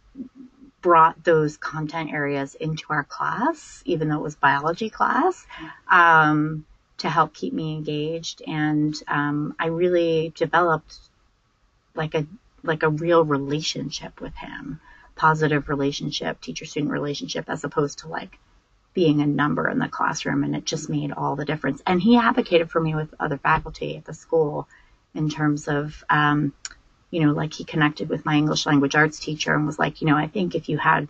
[0.85, 5.47] brought those content areas into our class, even though it was biology class,
[5.89, 6.63] um,
[6.99, 8.43] to help keep me engaged.
[8.45, 10.95] And um, I really developed
[11.95, 12.27] like a
[12.61, 14.79] like a real relationship with him,
[15.15, 18.37] positive relationship, teacher student relationship, as opposed to like
[18.93, 20.43] being a number in the classroom.
[20.43, 21.81] And it just made all the difference.
[21.87, 24.67] And he advocated for me with other faculty at the school
[25.15, 26.53] in terms of, um,
[27.11, 30.07] you know, like he connected with my English language arts teacher and was like, you
[30.07, 31.07] know, I think if you had,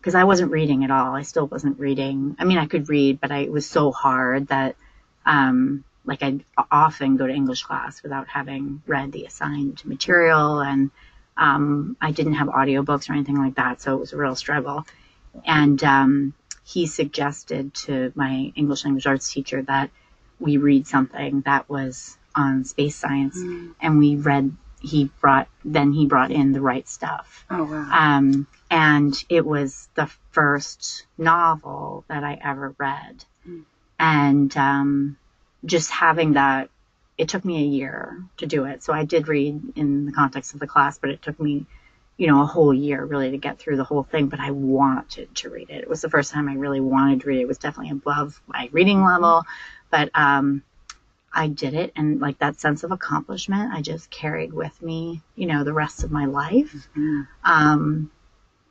[0.00, 2.36] because I wasn't reading at all, I still wasn't reading.
[2.38, 4.76] I mean, I could read, but I, it was so hard that,
[5.26, 10.90] um, like I'd often go to English class without having read the assigned material and,
[11.36, 13.80] um, I didn't have audiobooks or anything like that.
[13.80, 14.86] So it was a real struggle.
[15.44, 19.90] And, um, he suggested to my English language arts teacher that
[20.38, 23.74] we read something that was on space science, mm.
[23.80, 24.54] and we read.
[24.80, 27.44] He brought then he brought in the right stuff.
[27.50, 27.88] Oh wow!
[27.92, 33.64] Um, and it was the first novel that I ever read, mm.
[33.98, 35.16] and um,
[35.64, 36.70] just having that.
[37.16, 40.54] It took me a year to do it, so I did read in the context
[40.54, 41.66] of the class, but it took me
[42.18, 45.34] you know, a whole year really to get through the whole thing, but I wanted
[45.36, 45.82] to read it.
[45.82, 47.42] It was the first time I really wanted to read it.
[47.42, 49.44] It was definitely above my reading level,
[49.88, 50.62] but um,
[51.32, 55.46] I did it and like that sense of accomplishment I just carried with me, you
[55.46, 56.88] know, the rest of my life.
[56.96, 57.22] Mm-hmm.
[57.44, 58.10] Um,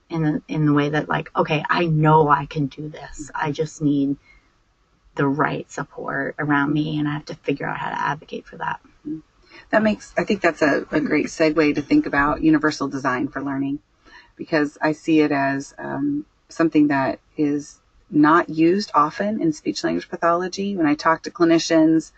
[0.09, 3.29] in the, in the way that like, okay, I know I can do this.
[3.35, 4.15] I just need
[5.15, 8.57] the right support around me and I have to figure out how to advocate for
[8.57, 8.79] that.
[9.05, 9.19] Mm-hmm.
[9.71, 13.41] That makes, I think that's a, a great segue to think about universal design for
[13.41, 13.79] learning
[14.35, 20.09] because I see it as um, something that is not used often in speech language
[20.09, 20.77] pathology.
[20.77, 22.11] When I talk to clinicians,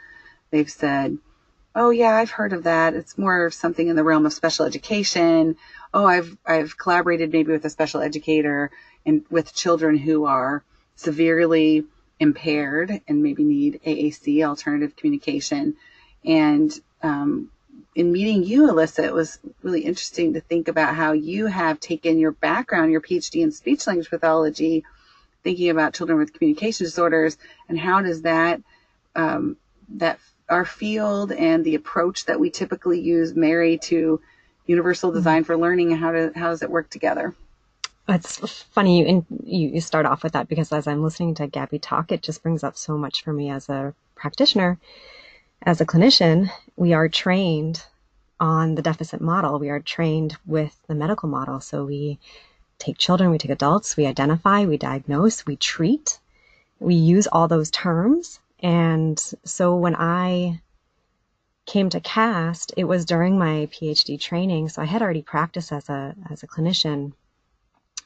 [0.51, 1.17] they've said,
[1.75, 2.93] oh yeah, I've heard of that.
[2.93, 5.55] It's more of something in the realm of special education.
[5.93, 8.71] Oh, I've I've collaborated maybe with a special educator
[9.05, 10.63] and with children who are
[10.95, 11.85] severely
[12.19, 15.75] impaired and maybe need AAC, alternative communication.
[16.25, 17.49] And um,
[17.95, 22.19] in meeting you, Alyssa, it was really interesting to think about how you have taken
[22.19, 24.83] your background, your PhD in speech language pathology,
[25.43, 27.37] thinking about children with communication disorders,
[27.69, 28.61] and how does that
[29.15, 29.55] um,
[29.95, 34.21] that our field and the approach that we typically use marry to
[34.65, 35.19] universal mm-hmm.
[35.19, 37.35] design for learning and how to how does it work together?
[38.07, 41.77] It's funny you, you you start off with that because as i'm listening to gabby
[41.77, 44.79] talk it just brings up so much for me as a practitioner
[45.61, 46.49] as a clinician.
[46.75, 47.83] We are trained
[48.39, 49.59] on the deficit model.
[49.59, 51.59] We are trained with the medical model.
[51.59, 52.19] So we
[52.79, 56.17] take children we take adults we identify we diagnose we treat
[56.79, 60.61] we use all those terms and so when I
[61.65, 64.69] came to CAST, it was during my PhD training.
[64.69, 67.13] So I had already practiced as a as a clinician,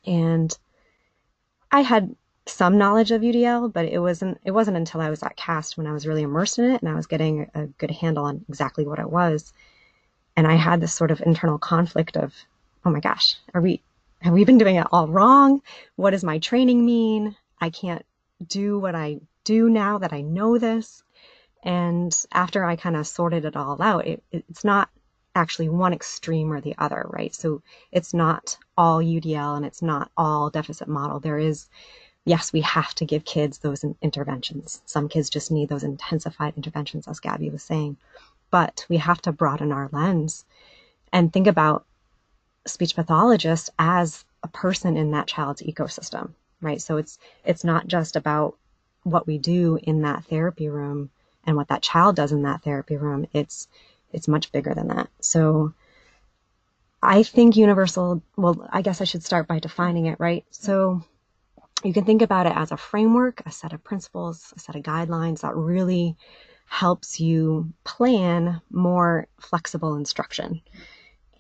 [0.06, 0.56] and
[1.72, 5.38] I had some knowledge of UDL, but it wasn't it wasn't until I was at
[5.38, 8.26] CAST when I was really immersed in it and I was getting a good handle
[8.26, 9.54] on exactly what it was.
[10.36, 12.34] And I had this sort of internal conflict of,
[12.86, 13.82] oh my gosh, are we
[14.20, 15.62] have we been doing it all wrong?
[15.96, 17.36] What does my training mean?
[17.62, 18.06] I can't
[18.46, 21.04] do what I do now that I know this.
[21.64, 24.90] And after I kind of sorted it all out, it, it's not
[25.36, 27.34] actually one extreme or the other, right?
[27.34, 31.20] So it's not all UDL and it's not all deficit model.
[31.20, 31.68] There is,
[32.26, 34.82] yes, we have to give kids those interventions.
[34.86, 37.98] Some kids just need those intensified interventions, as Gabby was saying.
[38.52, 40.46] But we have to broaden our lens
[41.12, 41.86] and think about
[42.68, 46.82] speech pathologist as a person in that child's ecosystem, right?
[46.82, 48.58] So it's it's not just about
[49.04, 51.10] what we do in that therapy room
[51.46, 53.28] and what that child does in that therapy room.
[53.34, 53.68] It's
[54.12, 55.10] it's much bigger than that.
[55.22, 55.74] So
[57.02, 60.46] I think universal, well, I guess I should start by defining it, right?
[60.52, 61.04] So
[61.84, 64.84] you can think about it as a framework, a set of principles, a set of
[64.84, 66.16] guidelines that really
[66.66, 70.62] helps you plan more flexible instruction.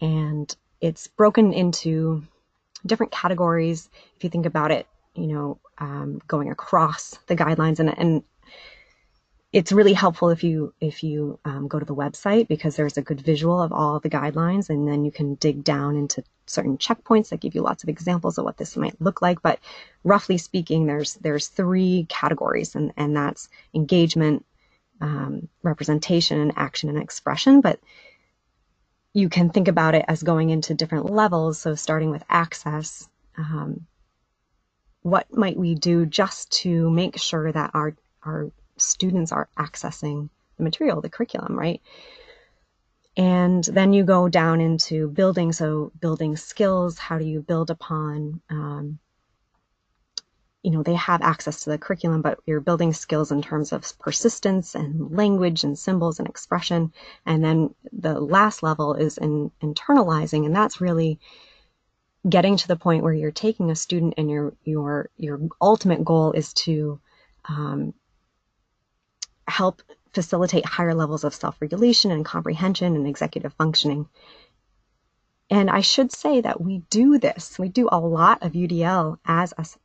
[0.02, 2.23] And it's broken into
[2.86, 3.89] different categories.
[4.17, 7.80] If you think about it, you know, um, going across the guidelines.
[7.80, 8.23] And, and
[9.54, 13.04] it's really helpful if you if you um, go to the website because there's a
[13.04, 17.30] good visual of all the guidelines and then you can dig down into certain checkpoints
[17.30, 19.43] that give you lots of examples of what this might look like.
[19.43, 19.60] But
[20.04, 24.43] roughly speaking there's there's three categories and and that's engagement
[25.02, 27.62] um, representation and action and expression.
[27.62, 27.80] But
[29.13, 31.60] you can think about it as going into different levels.
[31.60, 33.86] So starting with access um,
[35.03, 40.63] what might we do just to make sure that our our students are accessing the
[40.63, 41.81] material, the curriculum, right?
[43.15, 45.51] And then you go down into building.
[45.51, 48.41] So, building skills, how do you build upon?
[48.49, 48.99] Um,
[50.63, 53.99] you know, they have access to the curriculum, but you're building skills in terms of
[53.99, 56.93] persistence and language and symbols and expression.
[57.25, 61.19] And then the last level is in internalizing, and that's really
[62.27, 66.31] getting to the point where you're taking a student and your your your ultimate goal
[66.31, 66.99] is to
[67.45, 67.93] um,
[69.47, 69.81] help
[70.13, 74.07] facilitate higher levels of self regulation and comprehension and executive functioning.
[75.49, 77.59] And I should say that we do this.
[77.59, 79.77] We do a lot of UDL as us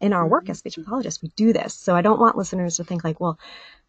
[0.00, 1.22] in our work as speech pathologists.
[1.22, 1.74] We do this.
[1.74, 3.38] So I don't want listeners to think like, well,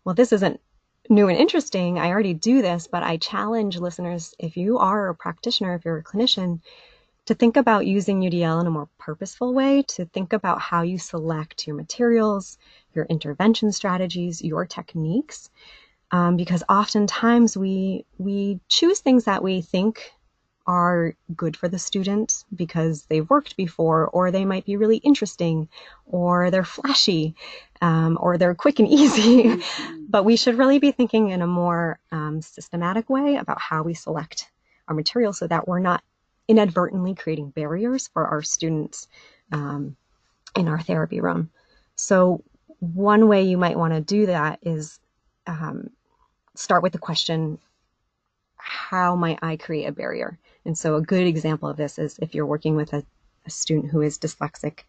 [0.06, 0.62] well, this isn't
[1.10, 2.00] new and interesting.
[2.00, 5.98] I already do this, but I challenge listeners if you are a practitioner, if you're
[5.98, 6.62] a clinician,
[7.28, 10.98] to think about using UDL in a more purposeful way, to think about how you
[10.98, 12.58] select your materials,
[12.94, 15.50] your intervention strategies, your techniques,
[16.12, 20.12] um, because oftentimes we we choose things that we think
[20.66, 25.68] are good for the student because they've worked before, or they might be really interesting,
[26.06, 27.36] or they're flashy,
[27.82, 29.62] um, or they're quick and easy.
[30.10, 33.94] But we should really be thinking in a more um, systematic way about how we
[33.94, 34.50] select
[34.88, 36.02] our material so that we're not
[36.48, 39.08] inadvertently creating barriers for our students
[39.52, 39.96] um,
[40.56, 41.50] in our therapy room.
[41.96, 42.44] So,
[42.80, 45.00] one way you might want to do that is
[45.48, 45.90] um,
[46.56, 47.58] start with the question
[48.58, 50.38] how might I create a barrier?
[50.66, 53.04] And so, a good example of this is if you're working with a,
[53.46, 54.80] a student who is dyslexic,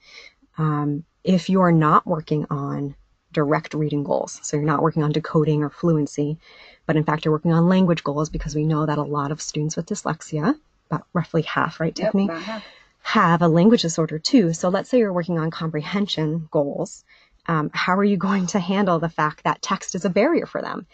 [0.57, 2.95] um, if you're not working on
[3.33, 6.39] direct reading goals, so you're not working on decoding or fluency,
[6.87, 9.43] but in fact, you're working on language goals because we know that a lot of
[9.43, 10.59] students with dyslexia
[10.91, 12.27] about roughly half, right, Tiffany?
[12.27, 12.65] Yep, half.
[13.03, 14.53] Have a language disorder too.
[14.53, 17.05] So let's say you're working on comprehension goals.
[17.47, 20.61] Um, how are you going to handle the fact that text is a barrier for
[20.61, 20.87] them?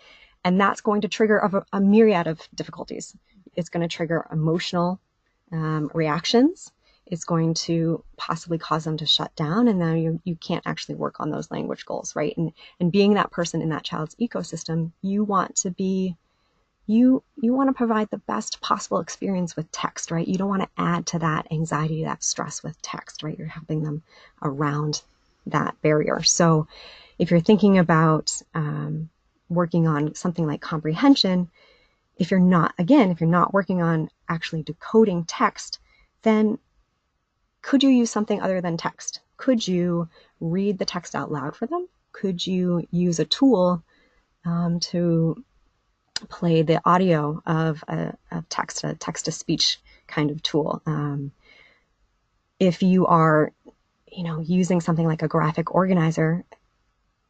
[0.44, 3.16] And that's going to trigger a, a myriad of difficulties.
[3.56, 5.00] It's going to trigger emotional
[5.50, 6.70] um, reactions.
[7.06, 10.94] It's going to possibly cause them to shut down, and then you, you can't actually
[10.94, 12.34] work on those language goals, right?
[12.36, 16.16] And and being that person in that child's ecosystem, you want to be
[16.86, 20.26] you you want to provide the best possible experience with text right?
[20.26, 23.38] You don't want to add to that anxiety that stress with text right?
[23.38, 24.02] You're helping them
[24.42, 25.02] around
[25.46, 26.22] that barrier.
[26.22, 26.66] So
[27.18, 29.08] if you're thinking about um,
[29.48, 31.50] working on something like comprehension
[32.16, 35.78] if you're not again if you're not working on actually decoding text
[36.22, 36.58] then
[37.64, 39.20] could you use something other than text?
[39.38, 40.06] Could you
[40.38, 41.88] read the text out loud for them?
[42.12, 43.82] Could you use a tool
[44.44, 45.42] um, to
[46.24, 50.82] play the audio of a, a text, a text to speech kind of tool.
[50.86, 51.32] Um,
[52.58, 53.52] if you are,
[54.10, 56.44] you know, using something like a graphic organizer,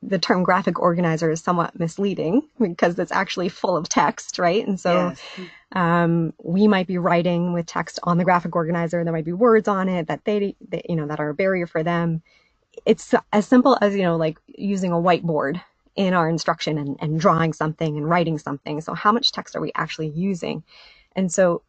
[0.03, 4.67] the term graphic organizer is somewhat misleading because it's actually full of text, right?
[4.67, 5.49] And so yes.
[5.73, 9.03] um, we might be writing with text on the graphic organizer.
[9.03, 11.67] There might be words on it that they, they, you know, that are a barrier
[11.67, 12.23] for them.
[12.85, 15.61] It's as simple as, you know, like using a whiteboard
[15.97, 18.81] in our instruction and, and drawing something and writing something.
[18.81, 20.65] So, how much text are we actually using?
[21.15, 21.63] And so,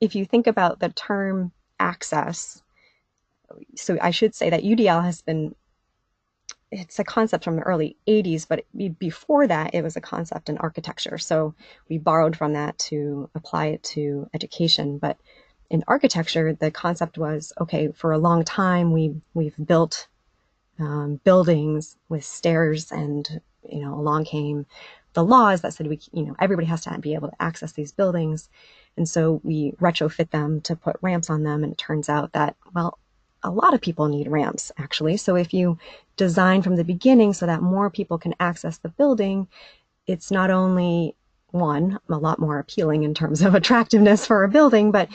[0.00, 2.62] if you think about the term access,
[3.76, 5.54] so I should say that UDL has been
[6.72, 8.64] it's a concept from the early 80s, but
[8.98, 11.18] before that, it was a concept in architecture.
[11.18, 11.54] So
[11.88, 14.98] we borrowed from that to apply it to education.
[14.98, 15.18] But
[15.68, 17.90] in architecture, the concept was okay.
[17.92, 20.06] For a long time, we we've built
[20.78, 24.66] um, buildings with stairs, and you know, along came
[25.12, 27.92] the laws that said we, you know, everybody has to be able to access these
[27.92, 28.48] buildings,
[28.96, 31.64] and so we retrofit them to put ramps on them.
[31.64, 32.98] And it turns out that well,
[33.42, 35.16] a lot of people need ramps actually.
[35.16, 35.78] So if you
[36.16, 39.48] design from the beginning so that more people can access the building,
[40.06, 41.16] it's not only
[41.48, 45.08] one, a lot more appealing in terms of attractiveness for a building, but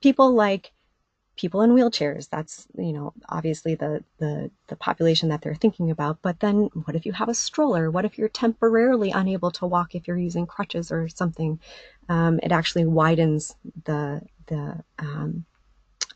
[0.00, 0.72] people like
[1.36, 2.28] people in wheelchairs.
[2.28, 6.18] That's, you know, obviously the, the, the population that they're thinking about.
[6.22, 7.90] But then what if you have a stroller?
[7.90, 11.58] What if you're temporarily unable to walk if you're using crutches or something?
[12.08, 13.54] Um, it actually widens
[13.84, 15.44] the, the, um,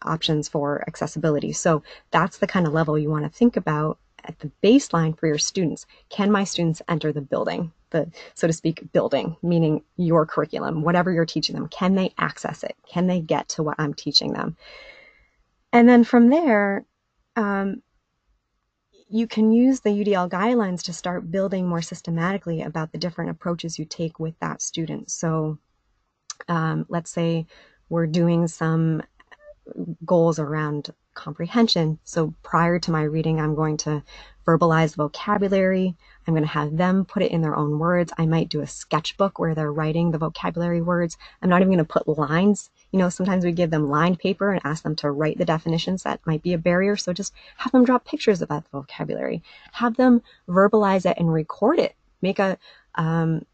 [0.03, 1.53] options for accessibility.
[1.53, 5.27] So that's the kind of level you want to think about at the baseline for
[5.27, 5.87] your students.
[6.11, 7.73] Can my students enter the building?
[7.91, 11.69] The, so to speak, building, meaning your curriculum, whatever you're teaching them.
[11.69, 12.77] Can they access it?
[12.89, 14.57] Can they get to what I'm teaching them?
[15.77, 16.87] And then from there,
[17.37, 17.83] um,
[19.11, 23.79] you can use the UDL guidelines to start building more systematically about the different approaches
[23.79, 25.11] you take with that student.
[25.11, 25.59] So
[26.49, 27.47] um, let's say
[27.91, 29.03] we're doing some
[30.07, 31.99] goals around comprehension.
[32.05, 34.03] So prior to my reading, I'm going to
[34.47, 35.97] verbalize vocabulary.
[36.27, 38.12] I'm going to have them put it in their own words.
[38.17, 41.19] I might do a sketchbook where they're writing the vocabulary words.
[41.43, 42.71] I'm not even going to put lines.
[42.93, 46.05] You know, sometimes we give them lined paper and ask them to write the definitions.
[46.05, 46.97] That might be a barrier.
[46.97, 49.43] So just have them draw pictures of that vocabulary.
[49.73, 51.97] Have them verbalize it and record it.
[52.23, 52.57] Make a,
[52.95, 53.45] um,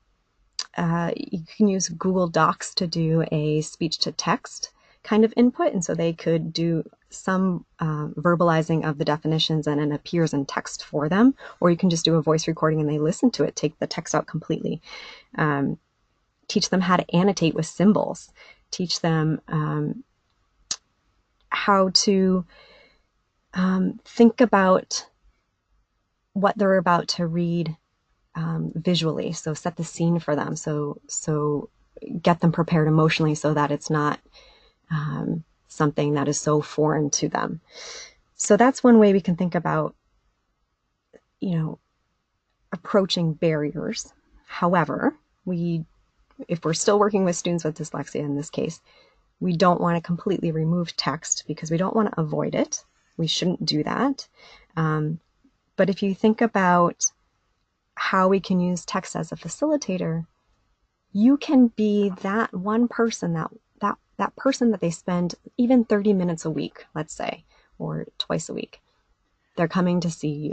[0.76, 4.71] uh, you can use Google Docs to do a speech to text
[5.02, 5.72] kind of input.
[5.72, 10.46] And so they could do some uh, verbalizing of the definitions and it appears in
[10.46, 13.44] text for them, or you can just do a voice recording and they listen to
[13.44, 14.80] it, take the text out completely.
[15.36, 15.78] Um,
[16.48, 18.30] teach them how to annotate with symbols,
[18.70, 20.04] teach them um,
[21.48, 22.44] how to
[23.54, 25.06] um, think about
[26.32, 27.76] what they're about to read
[28.34, 29.32] um, visually.
[29.32, 30.56] So set the scene for them.
[30.56, 31.68] So so
[32.22, 34.18] get them prepared emotionally so that it's not
[34.92, 37.60] um, something that is so foreign to them.
[38.36, 39.94] So that's one way we can think about,
[41.40, 41.78] you know,
[42.72, 44.12] approaching barriers.
[44.46, 45.14] However,
[45.44, 45.84] we,
[46.48, 48.80] if we're still working with students with dyslexia in this case,
[49.40, 52.84] we don't want to completely remove text because we don't want to avoid it.
[53.16, 54.28] We shouldn't do that.
[54.76, 55.20] Um,
[55.76, 57.10] but if you think about
[57.94, 60.26] how we can use text as a facilitator,
[61.12, 63.50] you can be that one person that
[64.18, 67.44] that person that they spend even 30 minutes a week, let's say,
[67.78, 68.80] or twice a week,
[69.56, 70.52] they're coming to see you.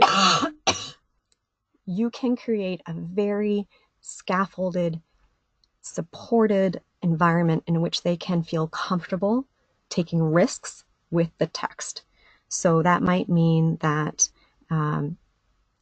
[1.86, 3.66] you can create a very
[4.00, 5.00] scaffolded,
[5.80, 9.46] supported environment in which they can feel comfortable
[9.88, 12.02] taking risks with the text.
[12.48, 14.28] So that might mean that
[14.70, 15.16] um,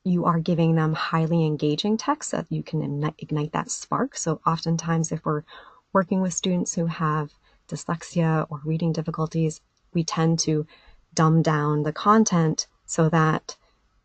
[0.04, 4.16] you are giving them highly engaging text that you can ignite that spark.
[4.16, 5.44] So oftentimes, if we're
[5.92, 7.32] working with students who have
[7.68, 9.60] dyslexia or reading difficulties,
[9.94, 10.66] we tend to
[11.14, 13.56] dumb down the content so that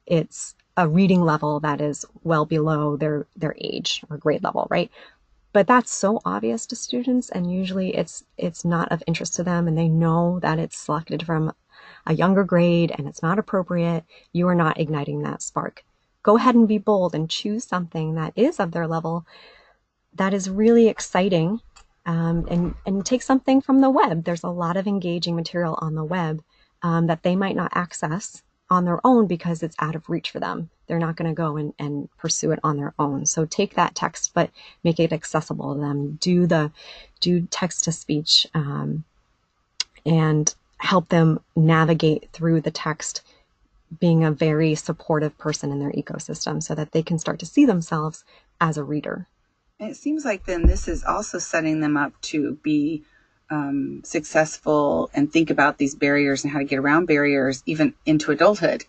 [0.05, 4.91] it's a reading level that is well below their their age or grade level, right?
[5.53, 9.68] But that's so obvious to students and usually it's it's not of interest to them
[9.68, 11.53] and they know that it's selected from
[12.05, 14.03] a younger grade and it's not appropriate.
[14.32, 15.84] You are not igniting that spark.
[16.24, 19.26] Go ahead and be bold and choose something that is of their level
[20.16, 21.61] that is really exciting
[22.06, 24.24] um, and, and take something from the web.
[24.24, 26.43] There's a lot of engaging material on the web
[26.82, 30.39] um, that they might not access on their own because it's out of reach for
[30.39, 30.70] them.
[30.88, 33.26] They're not going to go and, and pursue it on their own.
[33.26, 34.49] So take that text, but
[34.84, 36.18] make it accessible to them.
[36.20, 36.72] Do the
[37.20, 39.06] do text to speech um,
[40.06, 43.22] and help them navigate through the text
[43.99, 47.66] being a very supportive person in their ecosystem so that they can start to see
[47.66, 48.26] themselves
[48.60, 49.28] as a reader
[49.84, 53.03] it seems like then this is also setting them up to be
[53.49, 58.31] um, successful and think about these barriers and how to get around barriers even into
[58.31, 58.86] adulthood,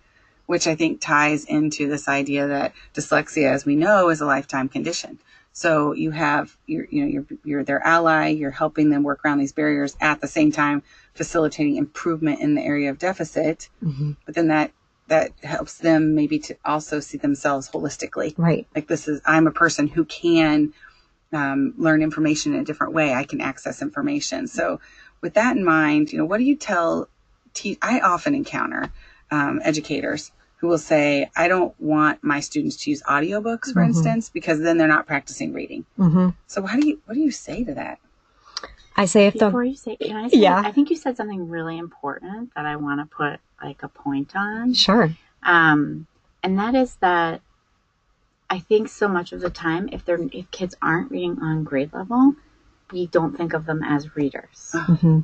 [0.46, 4.68] which I think ties into this idea that dyslexia, as we know, is a lifetime
[4.68, 5.18] condition.
[5.52, 9.38] So you have you're you know you're you're their ally, you're helping them work around
[9.38, 10.82] these barriers at the same time
[11.14, 13.68] facilitating improvement in the area of deficit.
[13.82, 14.12] Mm-hmm.
[14.26, 14.72] But then that
[15.06, 18.34] that helps them maybe to also see themselves holistically.
[18.36, 18.66] Right.
[18.74, 20.72] Like this is, I'm a person who can
[21.34, 23.12] um, learn information in a different way.
[23.12, 24.46] I can access information.
[24.46, 24.80] So
[25.20, 27.08] with that in mind, you know, what do you tell,
[27.52, 28.92] te- I often encounter
[29.30, 33.90] um, educators who will say, I don't want my students to use audiobooks, for mm-hmm.
[33.90, 35.84] instance, because then they're not practicing reading.
[35.98, 36.30] Mm-hmm.
[36.46, 37.98] So how do you, what do you say to that?
[38.96, 40.62] I say if the Before you say, can I say, Yeah.
[40.64, 44.36] I think you said something really important that I want to put like a point
[44.36, 44.72] on.
[44.72, 45.10] sure,
[45.42, 46.06] Um,
[46.42, 47.40] and that is that
[48.54, 51.92] I think so much of the time, if they're if kids aren't reading on grade
[51.92, 52.36] level,
[52.92, 54.70] we don't think of them as readers.
[54.72, 55.20] hmm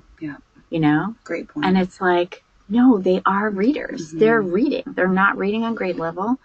[0.69, 1.65] You know, Great point.
[1.67, 4.13] and it's like, no, they are readers.
[4.13, 4.19] Mhm.
[4.19, 4.83] They're reading.
[4.97, 6.41] They're not reading on grade level.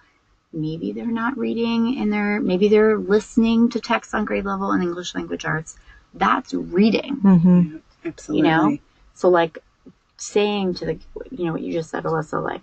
[0.54, 2.40] Maybe they're not reading in their.
[2.40, 5.78] Maybe they're listening to text on grade level in English language arts.
[6.14, 7.16] That's reading.
[7.16, 8.38] hmm Absolutely.
[8.38, 8.78] You know?
[9.16, 9.58] So like
[10.18, 11.00] saying to the
[11.32, 12.62] you know what you just said, Alyssa, like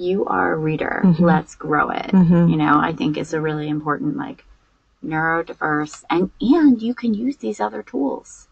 [0.00, 1.02] you are a reader.
[1.04, 1.20] Mhm.
[1.20, 2.10] Let's grow it.
[2.10, 4.44] hmm You know, I think it's a really important like
[5.04, 8.48] neurodiverse and and you can use these other tools.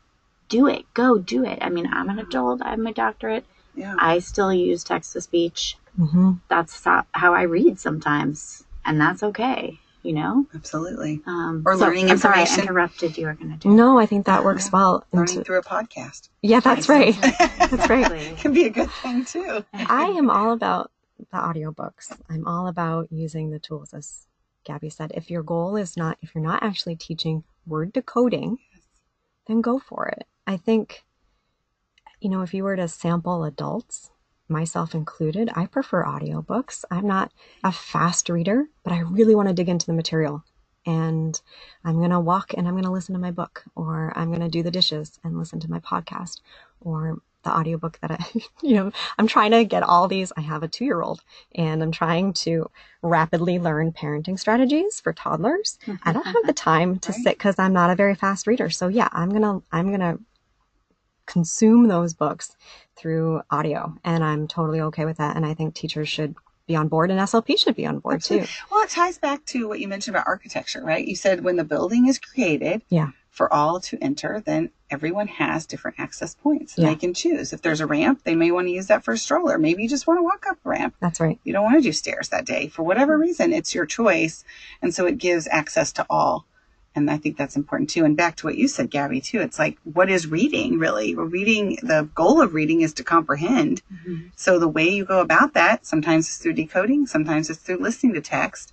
[0.49, 0.85] Do it.
[0.95, 1.59] Go do it.
[1.61, 2.63] I mean, I'm an adult.
[2.63, 3.45] I have my doctorate.
[3.75, 3.95] Yeah.
[3.99, 5.77] I still use text to speech.
[5.97, 9.79] hmm That's how I read sometimes, and that's okay.
[10.03, 10.47] You know.
[10.55, 11.21] Absolutely.
[11.27, 12.63] Um, Or so- learning I'm sorry, I information.
[12.65, 13.19] interrupted.
[13.19, 13.69] You were going to do.
[13.69, 15.05] No, I think that works well.
[15.13, 17.15] Learning into- through a podcast yeah, that's right.
[17.23, 18.07] That's right.
[18.07, 18.35] Exactly.
[18.39, 19.65] can be a good thing too.
[19.75, 22.17] I am all about the audiobooks.
[22.31, 24.27] I'm all about using the tools, as
[24.65, 25.13] Gabby said.
[25.15, 28.59] If your goal is not, if you're not actually teaching word decoding,
[29.47, 30.27] then go for it.
[30.47, 31.05] I think,
[32.21, 34.11] you know, if you were to sample adults,
[34.49, 36.85] myself included, I prefer audiobooks.
[36.91, 40.45] I'm not a fast reader, but I really want to dig into the material.
[40.87, 41.39] And
[41.85, 44.41] I'm going to walk and I'm going to listen to my book, or I'm going
[44.41, 46.41] to do the dishes and listen to my podcast,
[46.81, 48.25] or the audiobook that I,
[48.63, 50.33] you know, I'm trying to get all these.
[50.37, 51.23] I have a two year old
[51.55, 52.71] and I'm trying to
[53.03, 55.79] rapidly learn parenting strategies for toddlers.
[55.87, 56.09] Mm-hmm.
[56.09, 57.21] I don't have the time to Right.
[57.23, 58.71] sit because I'm not a very fast reader.
[58.71, 60.19] So yeah, I'm gonna I'm gonna
[61.27, 62.57] consume those books
[62.97, 65.37] through audio, and I'm totally okay with that.
[65.37, 66.35] And I think teachers should
[66.67, 68.45] be on board, and SLP should be on board too.
[68.71, 71.07] Well, it ties back to what you mentioned about architecture, right?
[71.07, 73.11] You said when the building is created Yeah.
[73.31, 76.77] for all to enter, then everyone has different access points.
[76.77, 76.91] and Yeah.
[76.91, 77.53] They can choose.
[77.53, 79.59] If there's a ramp, they may want to use that for a stroller.
[79.59, 80.95] Maybe you just want to walk up a ramp.
[81.01, 81.39] That's right.
[81.45, 82.69] You don't want to do stairs that day.
[82.69, 84.45] For whatever reason, it's your choice.
[84.81, 86.47] And so it gives access to all.
[86.95, 88.05] And I think that's important too.
[88.05, 89.41] And back to what you said, Gabby, too.
[89.41, 91.15] It's like, what is reading really?
[91.15, 93.83] Well, reading, the goal of reading is to comprehend.
[94.07, 94.31] Mhm.
[94.37, 98.15] So the way you go about that, sometimes it's through decoding, sometimes it's through listening
[98.15, 98.73] to text.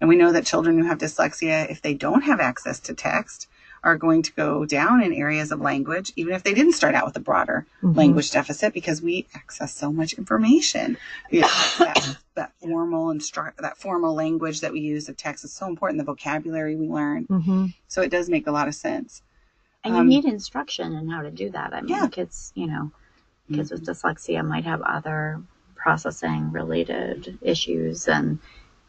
[0.00, 3.46] And we know that children who have dyslexia, if they don't have access to text,
[3.82, 7.06] are going to go down in areas of language, even if they didn't start out
[7.06, 7.96] with a broader Mhm.
[7.96, 10.96] language deficit, because we access so much information.
[11.30, 15.52] Yeah, that, that formal and stru- that formal language that we use of text is
[15.52, 15.98] so important.
[15.98, 19.22] The vocabulary we learn, hmm so it does make a lot of sense.
[19.82, 21.72] And Um, you need instruction in how to do that.
[21.72, 22.06] I mean, Yeah.
[22.08, 22.92] kids, you know,
[23.52, 25.42] kids with dyslexia might have other
[25.74, 28.38] processing related issues and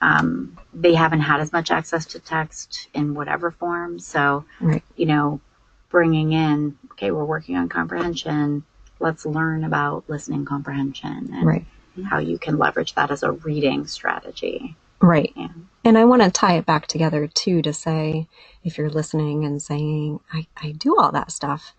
[0.01, 3.99] um, they haven't had as much access to text in whatever form.
[3.99, 4.83] So, Right.
[4.97, 5.41] you know,
[5.89, 8.63] bringing in, okay, we're working on comprehension.
[8.99, 11.65] Let's learn about listening comprehension and Right.
[12.09, 14.75] how you can leverage that as a reading strategy.
[15.01, 15.33] Right.
[15.35, 15.49] Yeah.
[15.85, 18.27] And I want to tie it back together too to say,
[18.63, 21.73] if you're listening and saying, I, I do all that stuff,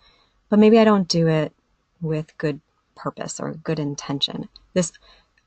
[0.49, 1.53] but maybe I don't do it
[2.01, 2.61] with good
[2.95, 4.49] purpose or good intention.
[4.73, 4.91] This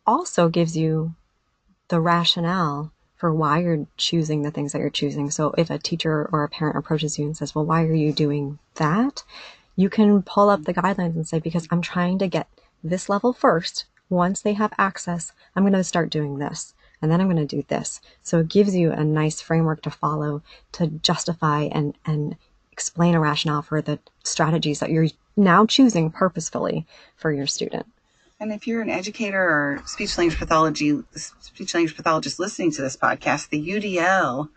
[0.06, 1.14] also gives you
[1.88, 5.30] the rationale for why you're choosing the things that you're choosing.
[5.30, 8.12] So if a teacher or a parent approaches you and says, Well, why are you
[8.12, 9.24] doing that?
[9.74, 12.48] You can pull up the guidelines and say, Because I'm trying to get
[12.84, 13.86] this level first.
[14.08, 16.74] Once they have access, I'm going to start doing this.
[17.02, 18.00] And then I'm going to do this.
[18.22, 22.36] So it gives you a nice framework to follow to justify and, and
[22.72, 27.86] explain a rationale for the strategies that you're now choosing purposefully for your student.
[28.38, 32.96] And if you're an educator or speech language pathology speech language pathologist listening to this
[32.96, 34.48] podcast, the UDL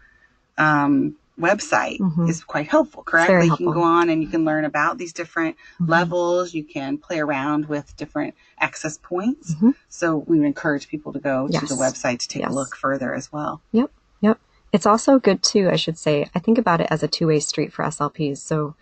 [0.58, 2.28] um, website Mhm.
[2.30, 3.02] is quite helpful.
[3.04, 3.30] Correct?
[3.30, 5.88] very Like, you can go on and you can learn about these different Mhm.
[5.88, 6.54] levels.
[6.54, 9.56] You can play around with different access points.
[9.56, 9.74] Mhm.
[9.88, 12.52] So we would encourage people to go to the website to take Yes.
[12.52, 13.62] a look further as well.
[13.72, 14.38] Yep, yep.
[14.74, 16.30] It's also good too, I should say.
[16.36, 18.42] I think about it as a two way street for SLPs.
[18.42, 18.76] So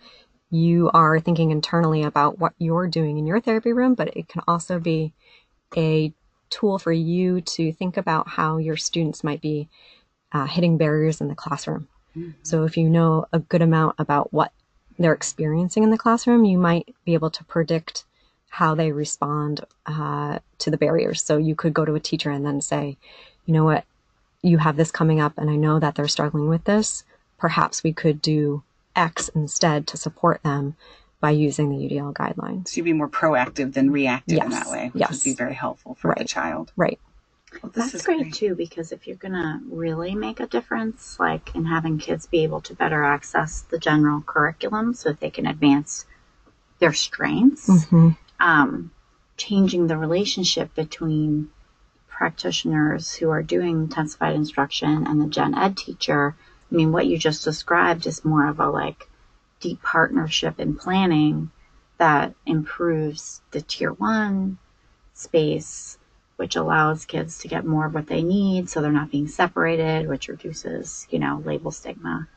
[0.50, 4.42] you are thinking internally about what you're doing in your therapy room, but it can
[4.48, 5.12] also be
[5.76, 6.12] a
[6.50, 9.68] tool for you to think about how your students might be
[10.32, 11.88] uh, hitting barriers in the classroom.
[12.42, 14.50] So if you know a good amount about what
[14.98, 18.04] they're experiencing in the classroom, you might be able to predict
[18.48, 21.22] how they respond uh, to the barriers.
[21.22, 22.96] So you could go to a teacher and then say,
[23.44, 23.84] you know what,
[24.42, 27.04] you have this coming up, and I know that they're struggling with this.
[27.38, 28.62] Perhaps we could do
[28.98, 30.76] X instead to support them
[31.20, 32.68] by using the UDL guidelines.
[32.68, 35.10] So you'd be more proactive than reactive in that way, which Yes.
[35.12, 36.72] would be very helpful for the child.
[36.76, 36.98] Right.
[37.62, 41.54] Well, this That's is great, too, because if you're gonna really make a difference, like
[41.54, 45.46] in having kids be able to better access the general curriculum so that they can
[45.46, 46.04] advance
[46.78, 48.92] their strengths, hmm um,
[49.36, 51.50] changing the relationship between
[52.08, 56.36] practitioners who are doing intensified instruction and the gen ed teacher.
[56.70, 59.08] I mean, what you just described is more of a like
[59.60, 61.50] deep partnership in planning
[61.98, 64.58] that improves the tier one
[65.14, 65.98] space,
[66.36, 70.08] which allows kids to get more of what they need so they're not being separated,
[70.08, 72.28] which reduces, you know, label stigma.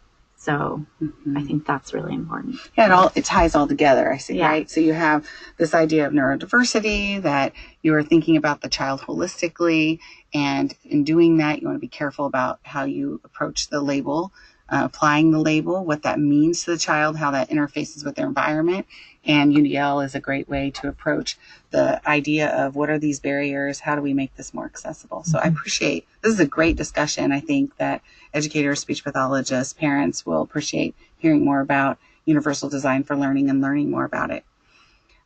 [0.42, 1.38] So mm-hmm.
[1.38, 2.56] I think that's really important.
[2.76, 4.12] Yeah, it all it ties all together.
[4.12, 4.48] I see, Yeah.
[4.48, 4.68] right?
[4.68, 5.28] So you have
[5.58, 10.00] this idea of neurodiversity that you are thinking about the child holistically,
[10.34, 14.34] and in doing that, you want to be careful about how you approach the label,
[14.72, 18.26] uh, applying the label, what that means to the child, how that interfaces with their
[18.26, 18.88] environment.
[19.26, 21.38] And UDL is a great way to approach
[21.70, 23.82] the idea of what are these barriers?
[23.82, 25.24] How do we make this more accessible?
[25.24, 27.32] So I appreciate this is a great discussion.
[27.32, 28.02] I think that
[28.34, 33.92] educators, speech pathologists, parents will appreciate hearing more about universal design for learning and learning
[33.92, 34.44] more about it.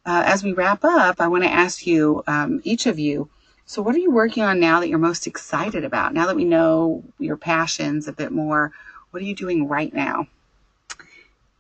[0.06, 3.30] Uh, as we wrap up, I want to ask you, um, each of you,
[3.66, 6.14] so what are you working on now that you're most excited about?
[6.14, 8.72] Now that we know your passions a bit more,
[9.16, 10.28] what are you doing right now?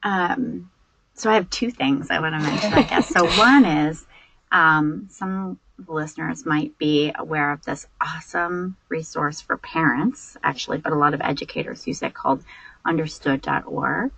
[0.03, 0.69] Um,
[1.13, 3.07] so I have two things I want to mention, I guess.
[3.07, 4.05] So one is
[4.51, 10.97] um, some listeners might be aware of this awesome resource for parents, actually, but a
[10.97, 12.43] lot of educators use it called
[12.83, 14.11] understood.org.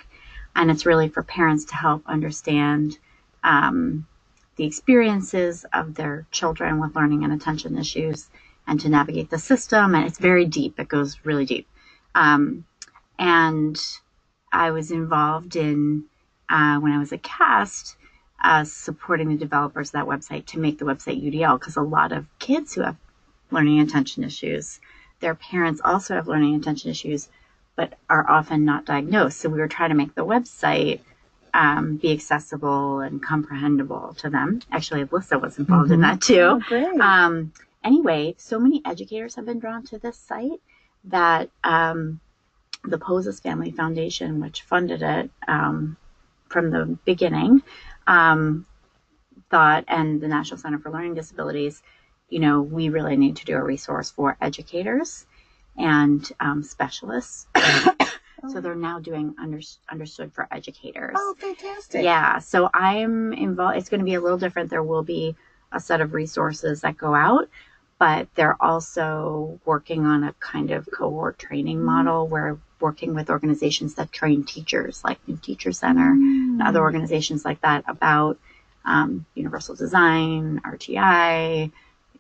[0.56, 2.98] And it's really for parents to help understand
[3.44, 4.08] um,
[4.56, 8.32] the experiences of their children with learning and attention issues
[8.66, 9.94] and to navigate the system.
[9.94, 11.68] And it's very deep, it goes really deep.
[12.16, 12.66] Um,
[13.20, 13.80] and
[14.52, 16.06] I was involved in,
[16.50, 17.96] uh, when I was a CAST,
[18.44, 22.12] uh, supporting the developers of that website to make the website UDL because a lot
[22.12, 22.96] of kids who have
[23.52, 24.80] learning attention issues,
[25.20, 27.30] their parents also have learning attention issues,
[27.76, 29.40] but are often not diagnosed.
[29.40, 31.00] So we were trying to make the website
[31.54, 34.62] um, be accessible and comprehensible to them.
[34.72, 36.62] Actually, Alyssa was involved in that too.
[36.68, 37.00] great.
[37.00, 37.52] Um,
[37.84, 40.62] anyway, so many educators have been drawn to this site
[41.06, 42.20] that um,
[42.90, 45.98] the Poses Family Foundation, which funded it um,
[46.50, 47.62] from the beginning,
[48.06, 48.66] um,
[49.50, 51.82] thought, and the National Center for Learning Disabilities,
[52.30, 55.26] you know, we really need to do a resource for educators
[55.78, 57.48] and um, specialists.
[58.50, 59.60] so they're now doing under,
[59.90, 61.16] understood for educators.
[61.18, 62.04] oh, fantastic.
[62.04, 63.78] Yeah, so I'm involved.
[63.78, 64.70] It's going to be a little different.
[64.70, 65.36] There will be
[65.72, 67.50] a set of resources that go out,
[68.00, 73.96] but they're also working on a kind of cohort training model where working with organizations
[73.96, 78.38] that train teachers, like New Teacher Center and other organizations like that, about
[78.86, 81.72] um, universal design, RTI,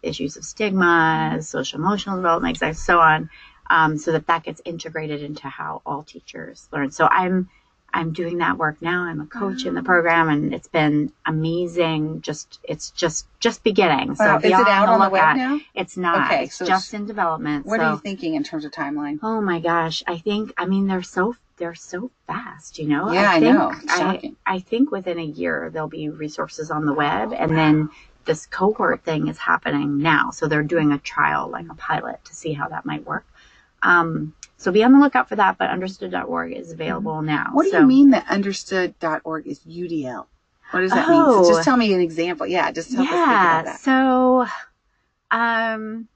[0.03, 3.29] issues of stigma, social emotional development, and so on,
[3.69, 6.91] um, so that that gets integrated into how all teachers learn.
[6.91, 7.49] So I'm
[7.97, 9.05] I'm doing that work now.
[9.05, 12.21] I'm a coach in the program, and it's been amazing.
[12.21, 14.13] Just it's just just beginning.
[14.13, 15.37] So Wow, is it out on the web lookout.
[15.37, 15.59] now?
[15.73, 16.31] It's not.
[16.31, 17.65] Okay, it's so just in development.
[17.65, 19.17] What so, are you thinking in terms of timeline?
[19.23, 23.11] Oh my gosh, I think I mean they're so they're so fast, you know.
[23.11, 23.73] Yeah, I think, know.
[23.87, 24.33] I.
[24.45, 27.89] I think within a year there'll be resources on the web, and then
[28.25, 30.29] this cohort thing is happening now.
[30.29, 33.25] So they're doing a trial, like a pilot, to see how that might work.
[33.81, 35.57] Um, so be on the lookout for that.
[35.57, 37.49] But understood.org is available now.
[37.53, 40.25] What do So- you mean that understood.org is UDL?
[40.71, 41.21] What does that mean?
[41.25, 41.43] Oh.
[41.43, 42.45] So just tell me an example.
[42.45, 43.79] Yeah, just help us think yeah about that.
[43.79, 44.47] so
[45.31, 46.07] um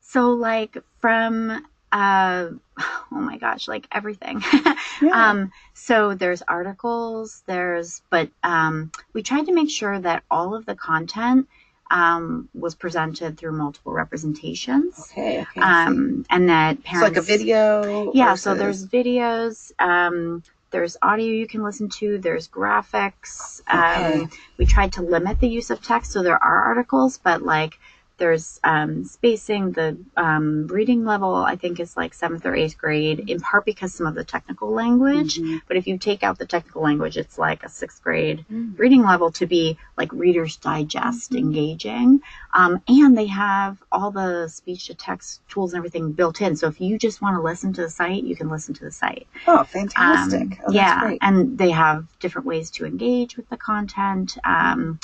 [0.00, 1.50] so like from
[1.92, 2.48] uh
[2.80, 4.42] oh my gosh like everything
[5.02, 5.10] Yeah.
[5.30, 10.66] um so there's articles there's but um we tried to make sure that all of
[10.66, 11.46] the content
[11.90, 15.60] um was presented through multiple representations okay, okay.
[15.60, 18.12] Um and that parents like a video.
[18.14, 24.22] yeah so there's videos um there's audio you can listen to there's graphics Okay.
[24.22, 27.78] um we tried to limit the use of text so there are articles but like
[28.16, 33.28] there's um, spacing the um, reading level i think is like seventh or eighth grade
[33.28, 35.62] in part because some of the technical language Mhm.
[35.66, 38.78] but if you take out the technical language it's like a sixth grade Mm.
[38.78, 41.38] reading level to be like reader's digest Mhm.
[41.38, 42.20] engaging
[42.52, 46.68] um, and they have all the speech to text tools and everything built in so
[46.68, 49.26] if you just want to listen to the site you can listen to the site
[49.46, 50.40] Oh, fantastic.
[50.42, 51.18] um, oh, that's yeah, great.
[51.20, 54.38] and they have different ways to engage with the content.
[54.44, 55.00] Um,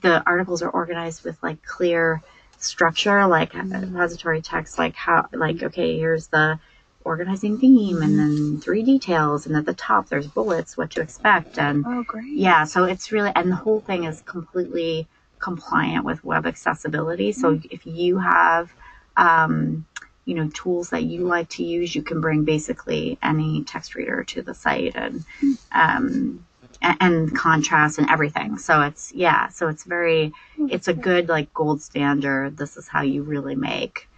[0.00, 2.22] the articles are organized with like clear
[2.64, 3.74] structure, like Mm-hmm.
[3.84, 6.58] expository text, like how, like okay, here's the
[7.04, 11.58] organizing theme, and then three details, and at the top there's bullets, what to expect,
[11.58, 12.36] and Oh, great.
[12.36, 15.06] yeah, so it's really, and the whole thing is completely
[15.38, 17.32] compliant with web accessibility.
[17.32, 18.72] So if you have,
[19.16, 19.86] um,
[20.24, 24.24] you know, tools that you like to use, you can bring basically any text reader
[24.24, 25.24] to the site and,
[25.72, 26.46] um,
[27.00, 28.58] and contrast and everything.
[28.58, 32.56] So it's yeah, so it's very it's a good like gold standard.
[32.56, 34.08] This is how you really make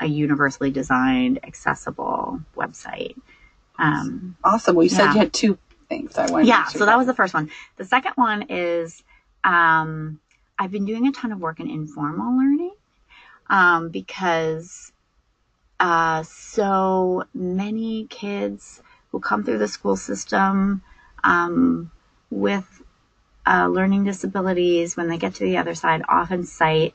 [0.00, 3.16] a universally designed, accessible website.
[3.78, 4.76] Um, awesome.
[4.76, 6.16] Well, you said you had two things.
[6.16, 6.46] I wanted.
[6.46, 7.50] Yeah, so that was the first one.
[7.76, 9.02] The second one is
[9.44, 10.20] um,
[10.58, 12.74] I've been doing a ton of work in informal learning
[13.50, 14.92] um, because
[15.80, 20.82] uh, so many kids who come through the school system
[21.24, 21.90] um,
[22.30, 22.66] with
[23.46, 26.94] uh, learning disabilities, when they get to the other side, often cite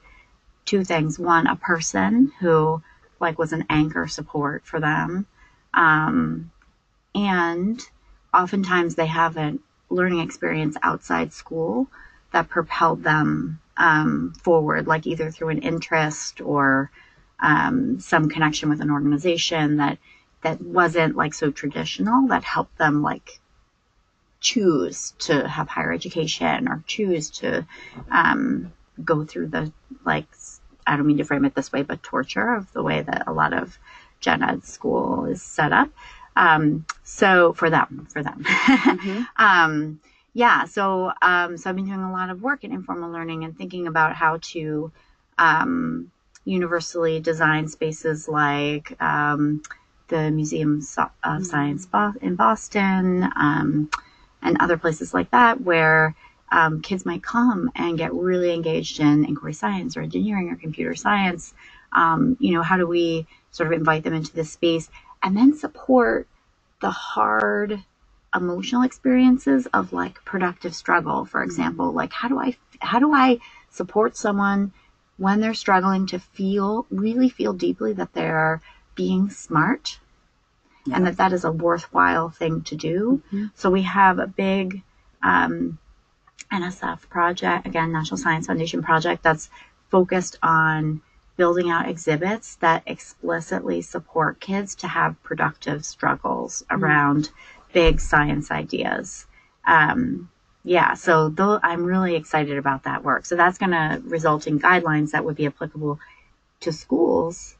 [0.65, 1.17] two things.
[1.17, 2.81] One, a person who
[3.19, 5.25] like was an anchor support for them.
[5.73, 6.51] Um,
[7.15, 7.81] and
[8.33, 9.57] oftentimes they have a
[9.89, 11.87] learning experience outside school
[12.31, 16.91] that propelled them um, forward, like either through an interest or
[17.39, 19.97] um, some connection with an organization that
[20.41, 23.39] that wasn't like so traditional that helped them like
[24.43, 27.65] choose to have higher education or choose to
[28.11, 28.71] um,
[29.03, 29.71] go through the
[30.05, 30.27] like
[30.85, 33.33] I don't mean to frame it this way, but torture of the way that a
[33.33, 33.79] lot of
[34.19, 35.89] gen ed school is set up.
[36.35, 39.23] Um, so for them, for them, mm-hmm.
[39.43, 39.99] um,
[40.33, 40.65] yeah.
[40.65, 43.87] So um, so I've been doing a lot of work in informal learning and thinking
[43.87, 44.91] about how to
[45.37, 46.11] um,
[46.43, 49.63] universally design spaces like um,
[50.09, 51.43] the Museum of mm-hmm.
[51.43, 51.87] Science
[52.21, 53.89] in Boston um,
[54.43, 56.15] and other places like that, where
[56.51, 60.93] um, kids might come and get really engaged in inquiry science or engineering or computer
[60.95, 61.53] science.
[61.91, 64.89] Um, you know, how do we sort of invite them into this space
[65.23, 66.27] and then support
[66.81, 67.83] the hard
[68.35, 71.49] emotional experiences of like productive struggle, for mm-hmm.
[71.49, 71.91] example?
[71.91, 73.39] Like, how do I, how do I
[73.69, 74.71] support someone
[75.17, 78.61] when they're struggling to feel, really feel deeply that they're
[78.95, 79.99] being smart
[80.85, 80.95] yeah.
[80.95, 83.21] and that that is a worthwhile thing to do.
[83.27, 83.45] Mm-hmm.
[83.55, 84.81] So we have a big
[85.21, 85.77] um,
[86.51, 89.49] NSF project, again, National Science Foundation project that's
[89.89, 91.01] focused on
[91.35, 96.83] building out exhibits that explicitly support kids to have productive struggles mm-hmm.
[96.83, 97.29] around
[97.73, 99.25] big science ideas.
[99.65, 100.29] Um,
[100.63, 103.25] yeah, so though I'm really excited about that work.
[103.25, 105.99] So that's going to result in guidelines that would be applicable
[106.61, 107.57] to schools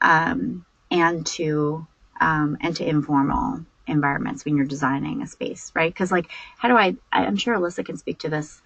[0.00, 1.86] um, and to
[2.20, 5.92] um, and to informal environments when you're designing a space, right?
[5.92, 6.96] Because like, how do I?
[7.12, 8.60] I'm sure Alyssa can speak to this.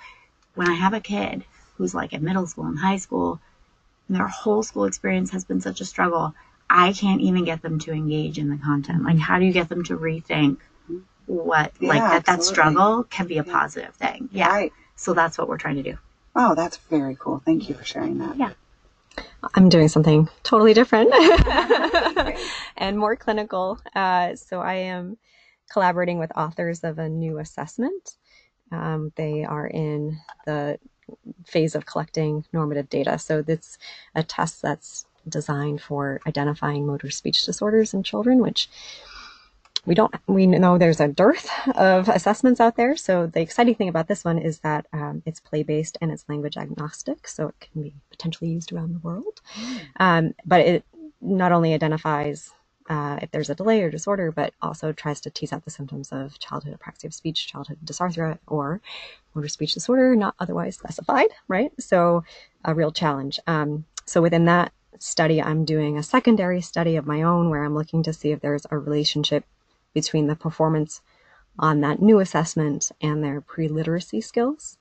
[0.55, 1.45] When I have a kid
[1.77, 3.41] who's like in middle school and high school,
[4.09, 6.35] and their whole school experience has been such a struggle,
[6.69, 9.05] I can't even get them to engage in the content.
[9.05, 10.59] Like, how do you get them to rethink
[11.27, 12.29] what yeah, like that?
[12.29, 12.37] Absolutely.
[12.37, 14.29] That struggle can be a positive thing.
[14.33, 14.49] Yeah.
[14.49, 14.73] Right.
[14.97, 15.99] So that's what we're trying to do.
[16.37, 17.43] Oh, that's very cool.
[17.45, 18.37] Thank you for sharing that.
[18.37, 18.51] Yeah.
[19.55, 21.11] I'm doing something totally different
[22.77, 23.79] and more clinical.
[23.95, 25.17] Uh, so I am
[25.71, 28.17] collaborating with authors of a new assessment.
[28.73, 30.79] Um, they are in the
[31.47, 33.19] phase of collecting normative data.
[33.19, 33.79] So it's
[34.15, 38.69] a test that's designed for identifying motor speech disorders in children, which
[39.87, 43.89] we don't we know there's a dearth of assessments out there so the exciting thing
[43.89, 47.55] about this one is that um, it's play based and it's language agnostic so it
[47.61, 49.81] can be potentially used around the world mm.
[50.01, 50.85] um, but it
[51.25, 52.53] not only identifies
[52.91, 56.11] uh, if there's a delay or disorder, but also tries to tease out the symptoms
[56.13, 58.83] of childhood apraxia of speech, childhood dysarthria, or
[59.35, 61.73] motor speech disorder not otherwise specified, right?
[61.81, 62.25] So,
[62.65, 63.41] a real challenge.
[63.47, 67.75] Um, so, within that study, I'm doing a secondary study of my own where I'm
[67.77, 69.45] looking to see if there's a relationship
[69.95, 71.03] between the performance
[71.59, 74.79] on that new assessment and their pre-literacy skills.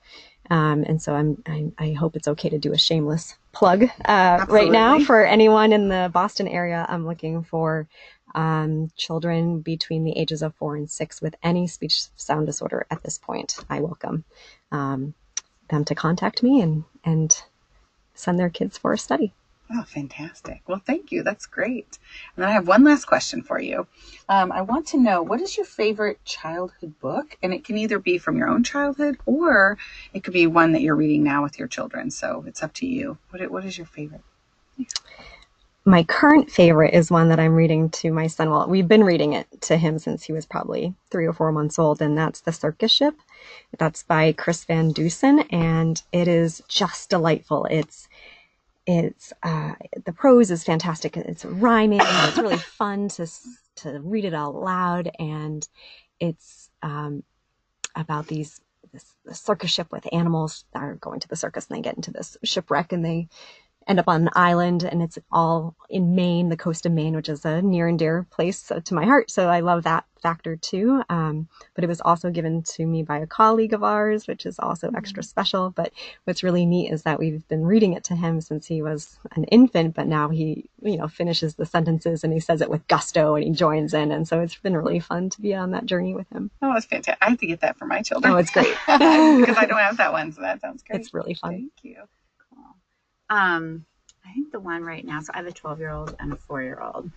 [0.50, 4.46] Um, and so I'm, I, I, hope it's okay to do a shameless plug uh,
[4.50, 6.86] right now for anyone in the Boston area.
[6.90, 7.88] I'm looking for
[8.36, 13.04] um, children between the ages of four and six with any speech sound disorder at
[13.04, 13.58] this point.
[13.70, 14.26] I welcome
[14.72, 15.14] um,
[15.70, 17.36] them to contact me and, and
[18.14, 19.34] send their kids for a study.
[19.72, 20.62] Oh, fantastic.
[20.68, 21.24] Well, thank you.
[21.24, 21.98] That's great.
[22.36, 23.88] And then I have one last question for you.
[24.30, 27.38] Um, I want to know what is your favorite childhood book?
[27.42, 29.78] And it can either be from your own childhood or
[30.14, 32.12] it could be one that you're reading now with your children.
[32.12, 33.18] So it's up to you.
[33.30, 34.22] What, what is your favorite?
[35.86, 38.50] My current favorite is one that I'm reading to my son.
[38.50, 41.78] Well, we've been reading it to him since he was probably three or four months
[41.78, 43.14] old, and that's The Circus Ship.
[43.78, 47.66] That's by Chris Van Dusen, and it is just delightful.
[47.70, 48.08] It's
[48.86, 49.74] it's uh,
[50.06, 51.16] the prose is fantastic.
[51.18, 52.02] It's rhyming.
[52.04, 53.28] it's really fun to
[53.78, 55.68] to read it out loud, and
[56.20, 57.24] it's um,
[57.96, 58.60] about these
[58.92, 62.12] this, circus ship with animals that are going to the circus, and they get into
[62.12, 63.30] this shipwreck, and they
[63.88, 67.30] end up on an island and it's all in Maine, the coast of Maine, which
[67.30, 69.32] is a near and dear place to my heart.
[69.32, 71.04] So I love that factor too.
[71.10, 74.58] Um, but it was also given to me by a colleague of ours, which is
[74.58, 74.96] also mm-hmm.
[74.96, 75.70] extra special.
[75.70, 75.92] But
[76.24, 79.44] what's really neat is that we've been reading it to him since he was an
[79.46, 83.36] infant, but now he, you know, finishes the sentences and he says it with gusto
[83.36, 84.12] and he joins in.
[84.12, 86.50] And so it's been really fun to be on that journey with him.
[86.62, 87.22] Oh, it's fantastic.
[87.22, 88.34] I have to get that for my children.
[88.34, 88.74] Oh, it's great.
[88.88, 90.32] because I don't have that one.
[90.32, 91.02] So that sounds great.
[91.02, 91.52] It's really fun.
[91.52, 92.04] Thank you.
[93.30, 93.86] Um,
[94.26, 96.36] I think the one right now, so I have a 12 year old and a
[96.36, 97.12] four year old.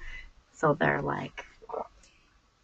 [0.53, 1.45] So they're like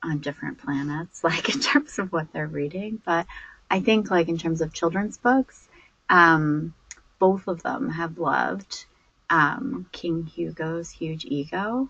[0.02, 3.00] on different planets, like in terms of what they're reading.
[3.04, 3.26] But
[3.70, 5.68] I think, like, in terms of children's books,
[6.10, 6.74] um,
[7.18, 8.84] both of them have loved
[9.30, 11.88] um, King Hugo's Huge Ego.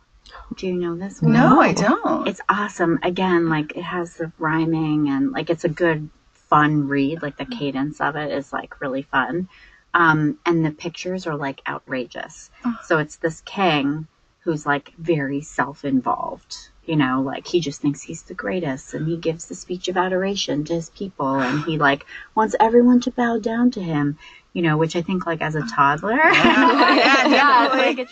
[0.57, 1.33] Do you know this one?
[1.33, 2.29] No, I don't.
[2.29, 3.01] It's awesome.
[3.03, 7.23] Again, like it has the rhyming and like it's a good fun read.
[7.23, 9.49] Like the cadence of it is like really fun.
[9.95, 12.51] Um, and the pictures are like outrageous.
[12.65, 12.79] Oh.
[12.85, 14.09] So it's this king
[14.41, 16.57] who's like very self involved.
[16.85, 19.97] You know, like he just thinks he's the greatest and he gives the speech of
[19.97, 24.19] adoration to his people and he like wants everyone to bow down to him,
[24.53, 26.17] you know, which I think like as a toddler.
[26.17, 28.09] yeah, yeah, like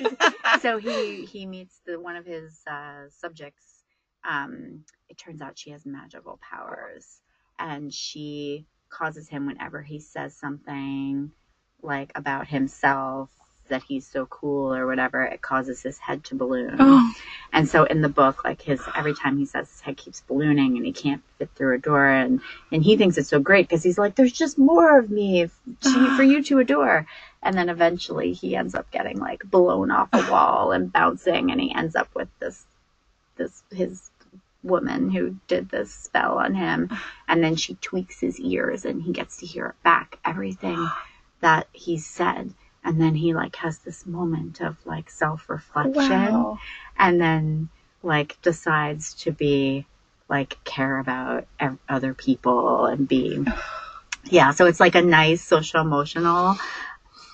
[0.61, 3.83] so he he meets the one of his uh, subjects.
[4.29, 7.21] Um, it turns out she has magical powers
[7.59, 11.33] and she causes him whenever he says something
[11.83, 13.31] like about himself
[13.71, 16.77] that he's so cool or whatever, it causes his head to balloon.
[16.79, 17.13] Oh.
[17.53, 20.77] And so in the book, like his every time he says his head keeps ballooning
[20.77, 23.83] and he can't fit through a door, and and he thinks it's so great because
[23.83, 25.49] he's like, there's just more of me
[25.81, 27.07] to, for you to adore.
[27.43, 31.61] And then eventually he ends up getting like blown off a wall and bouncing, and
[31.61, 32.65] he ends up with this
[33.37, 34.11] this his
[34.63, 36.91] woman who did this spell on him,
[37.29, 40.89] and then she tweaks his ears and he gets to hear it back everything
[41.41, 42.53] that he said
[42.85, 46.59] and then he like has this moment of like self-reflection wow.
[46.99, 47.69] and then
[48.03, 49.87] like decides to be
[50.29, 51.47] like care about
[51.89, 53.45] other people and be
[54.25, 56.57] yeah so it's like a nice social emotional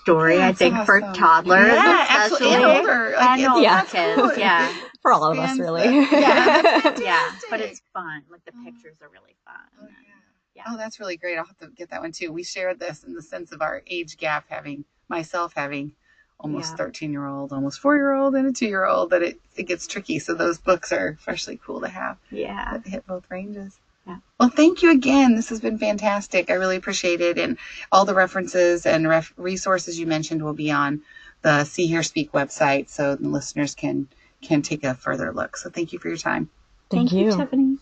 [0.02, 0.86] story i think awesome.
[0.86, 3.84] for toddlers yeah, especially and older like, and older yeah.
[3.84, 8.64] kids yeah for all of us really yeah yeah but it's fun like the oh.
[8.64, 10.15] pictures are really fun oh, yeah.
[10.56, 10.62] Yeah.
[10.68, 13.14] oh that's really great i'll have to get that one too we shared this in
[13.14, 15.92] the sense of our age gap having myself having
[16.38, 16.76] almost yeah.
[16.76, 19.64] 13 year old, almost four year old, and a two year old that it, it
[19.64, 20.18] gets tricky.
[20.18, 22.18] So those books are especially cool to have.
[22.30, 22.72] Yeah.
[22.72, 23.78] That hit both ranges.
[24.06, 24.18] Yeah.
[24.38, 25.34] Well, thank you again.
[25.34, 26.50] This has been fantastic.
[26.50, 27.38] I really appreciate it.
[27.38, 27.58] And
[27.90, 31.02] all the references and ref- resources you mentioned will be on
[31.42, 34.08] the See Hear Speak website so the listeners can
[34.42, 35.56] can take a further look.
[35.56, 36.50] So thank you for your time.
[36.90, 37.30] Thank, thank you.
[37.30, 37.78] you,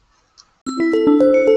[0.66, 1.50] Tiffany.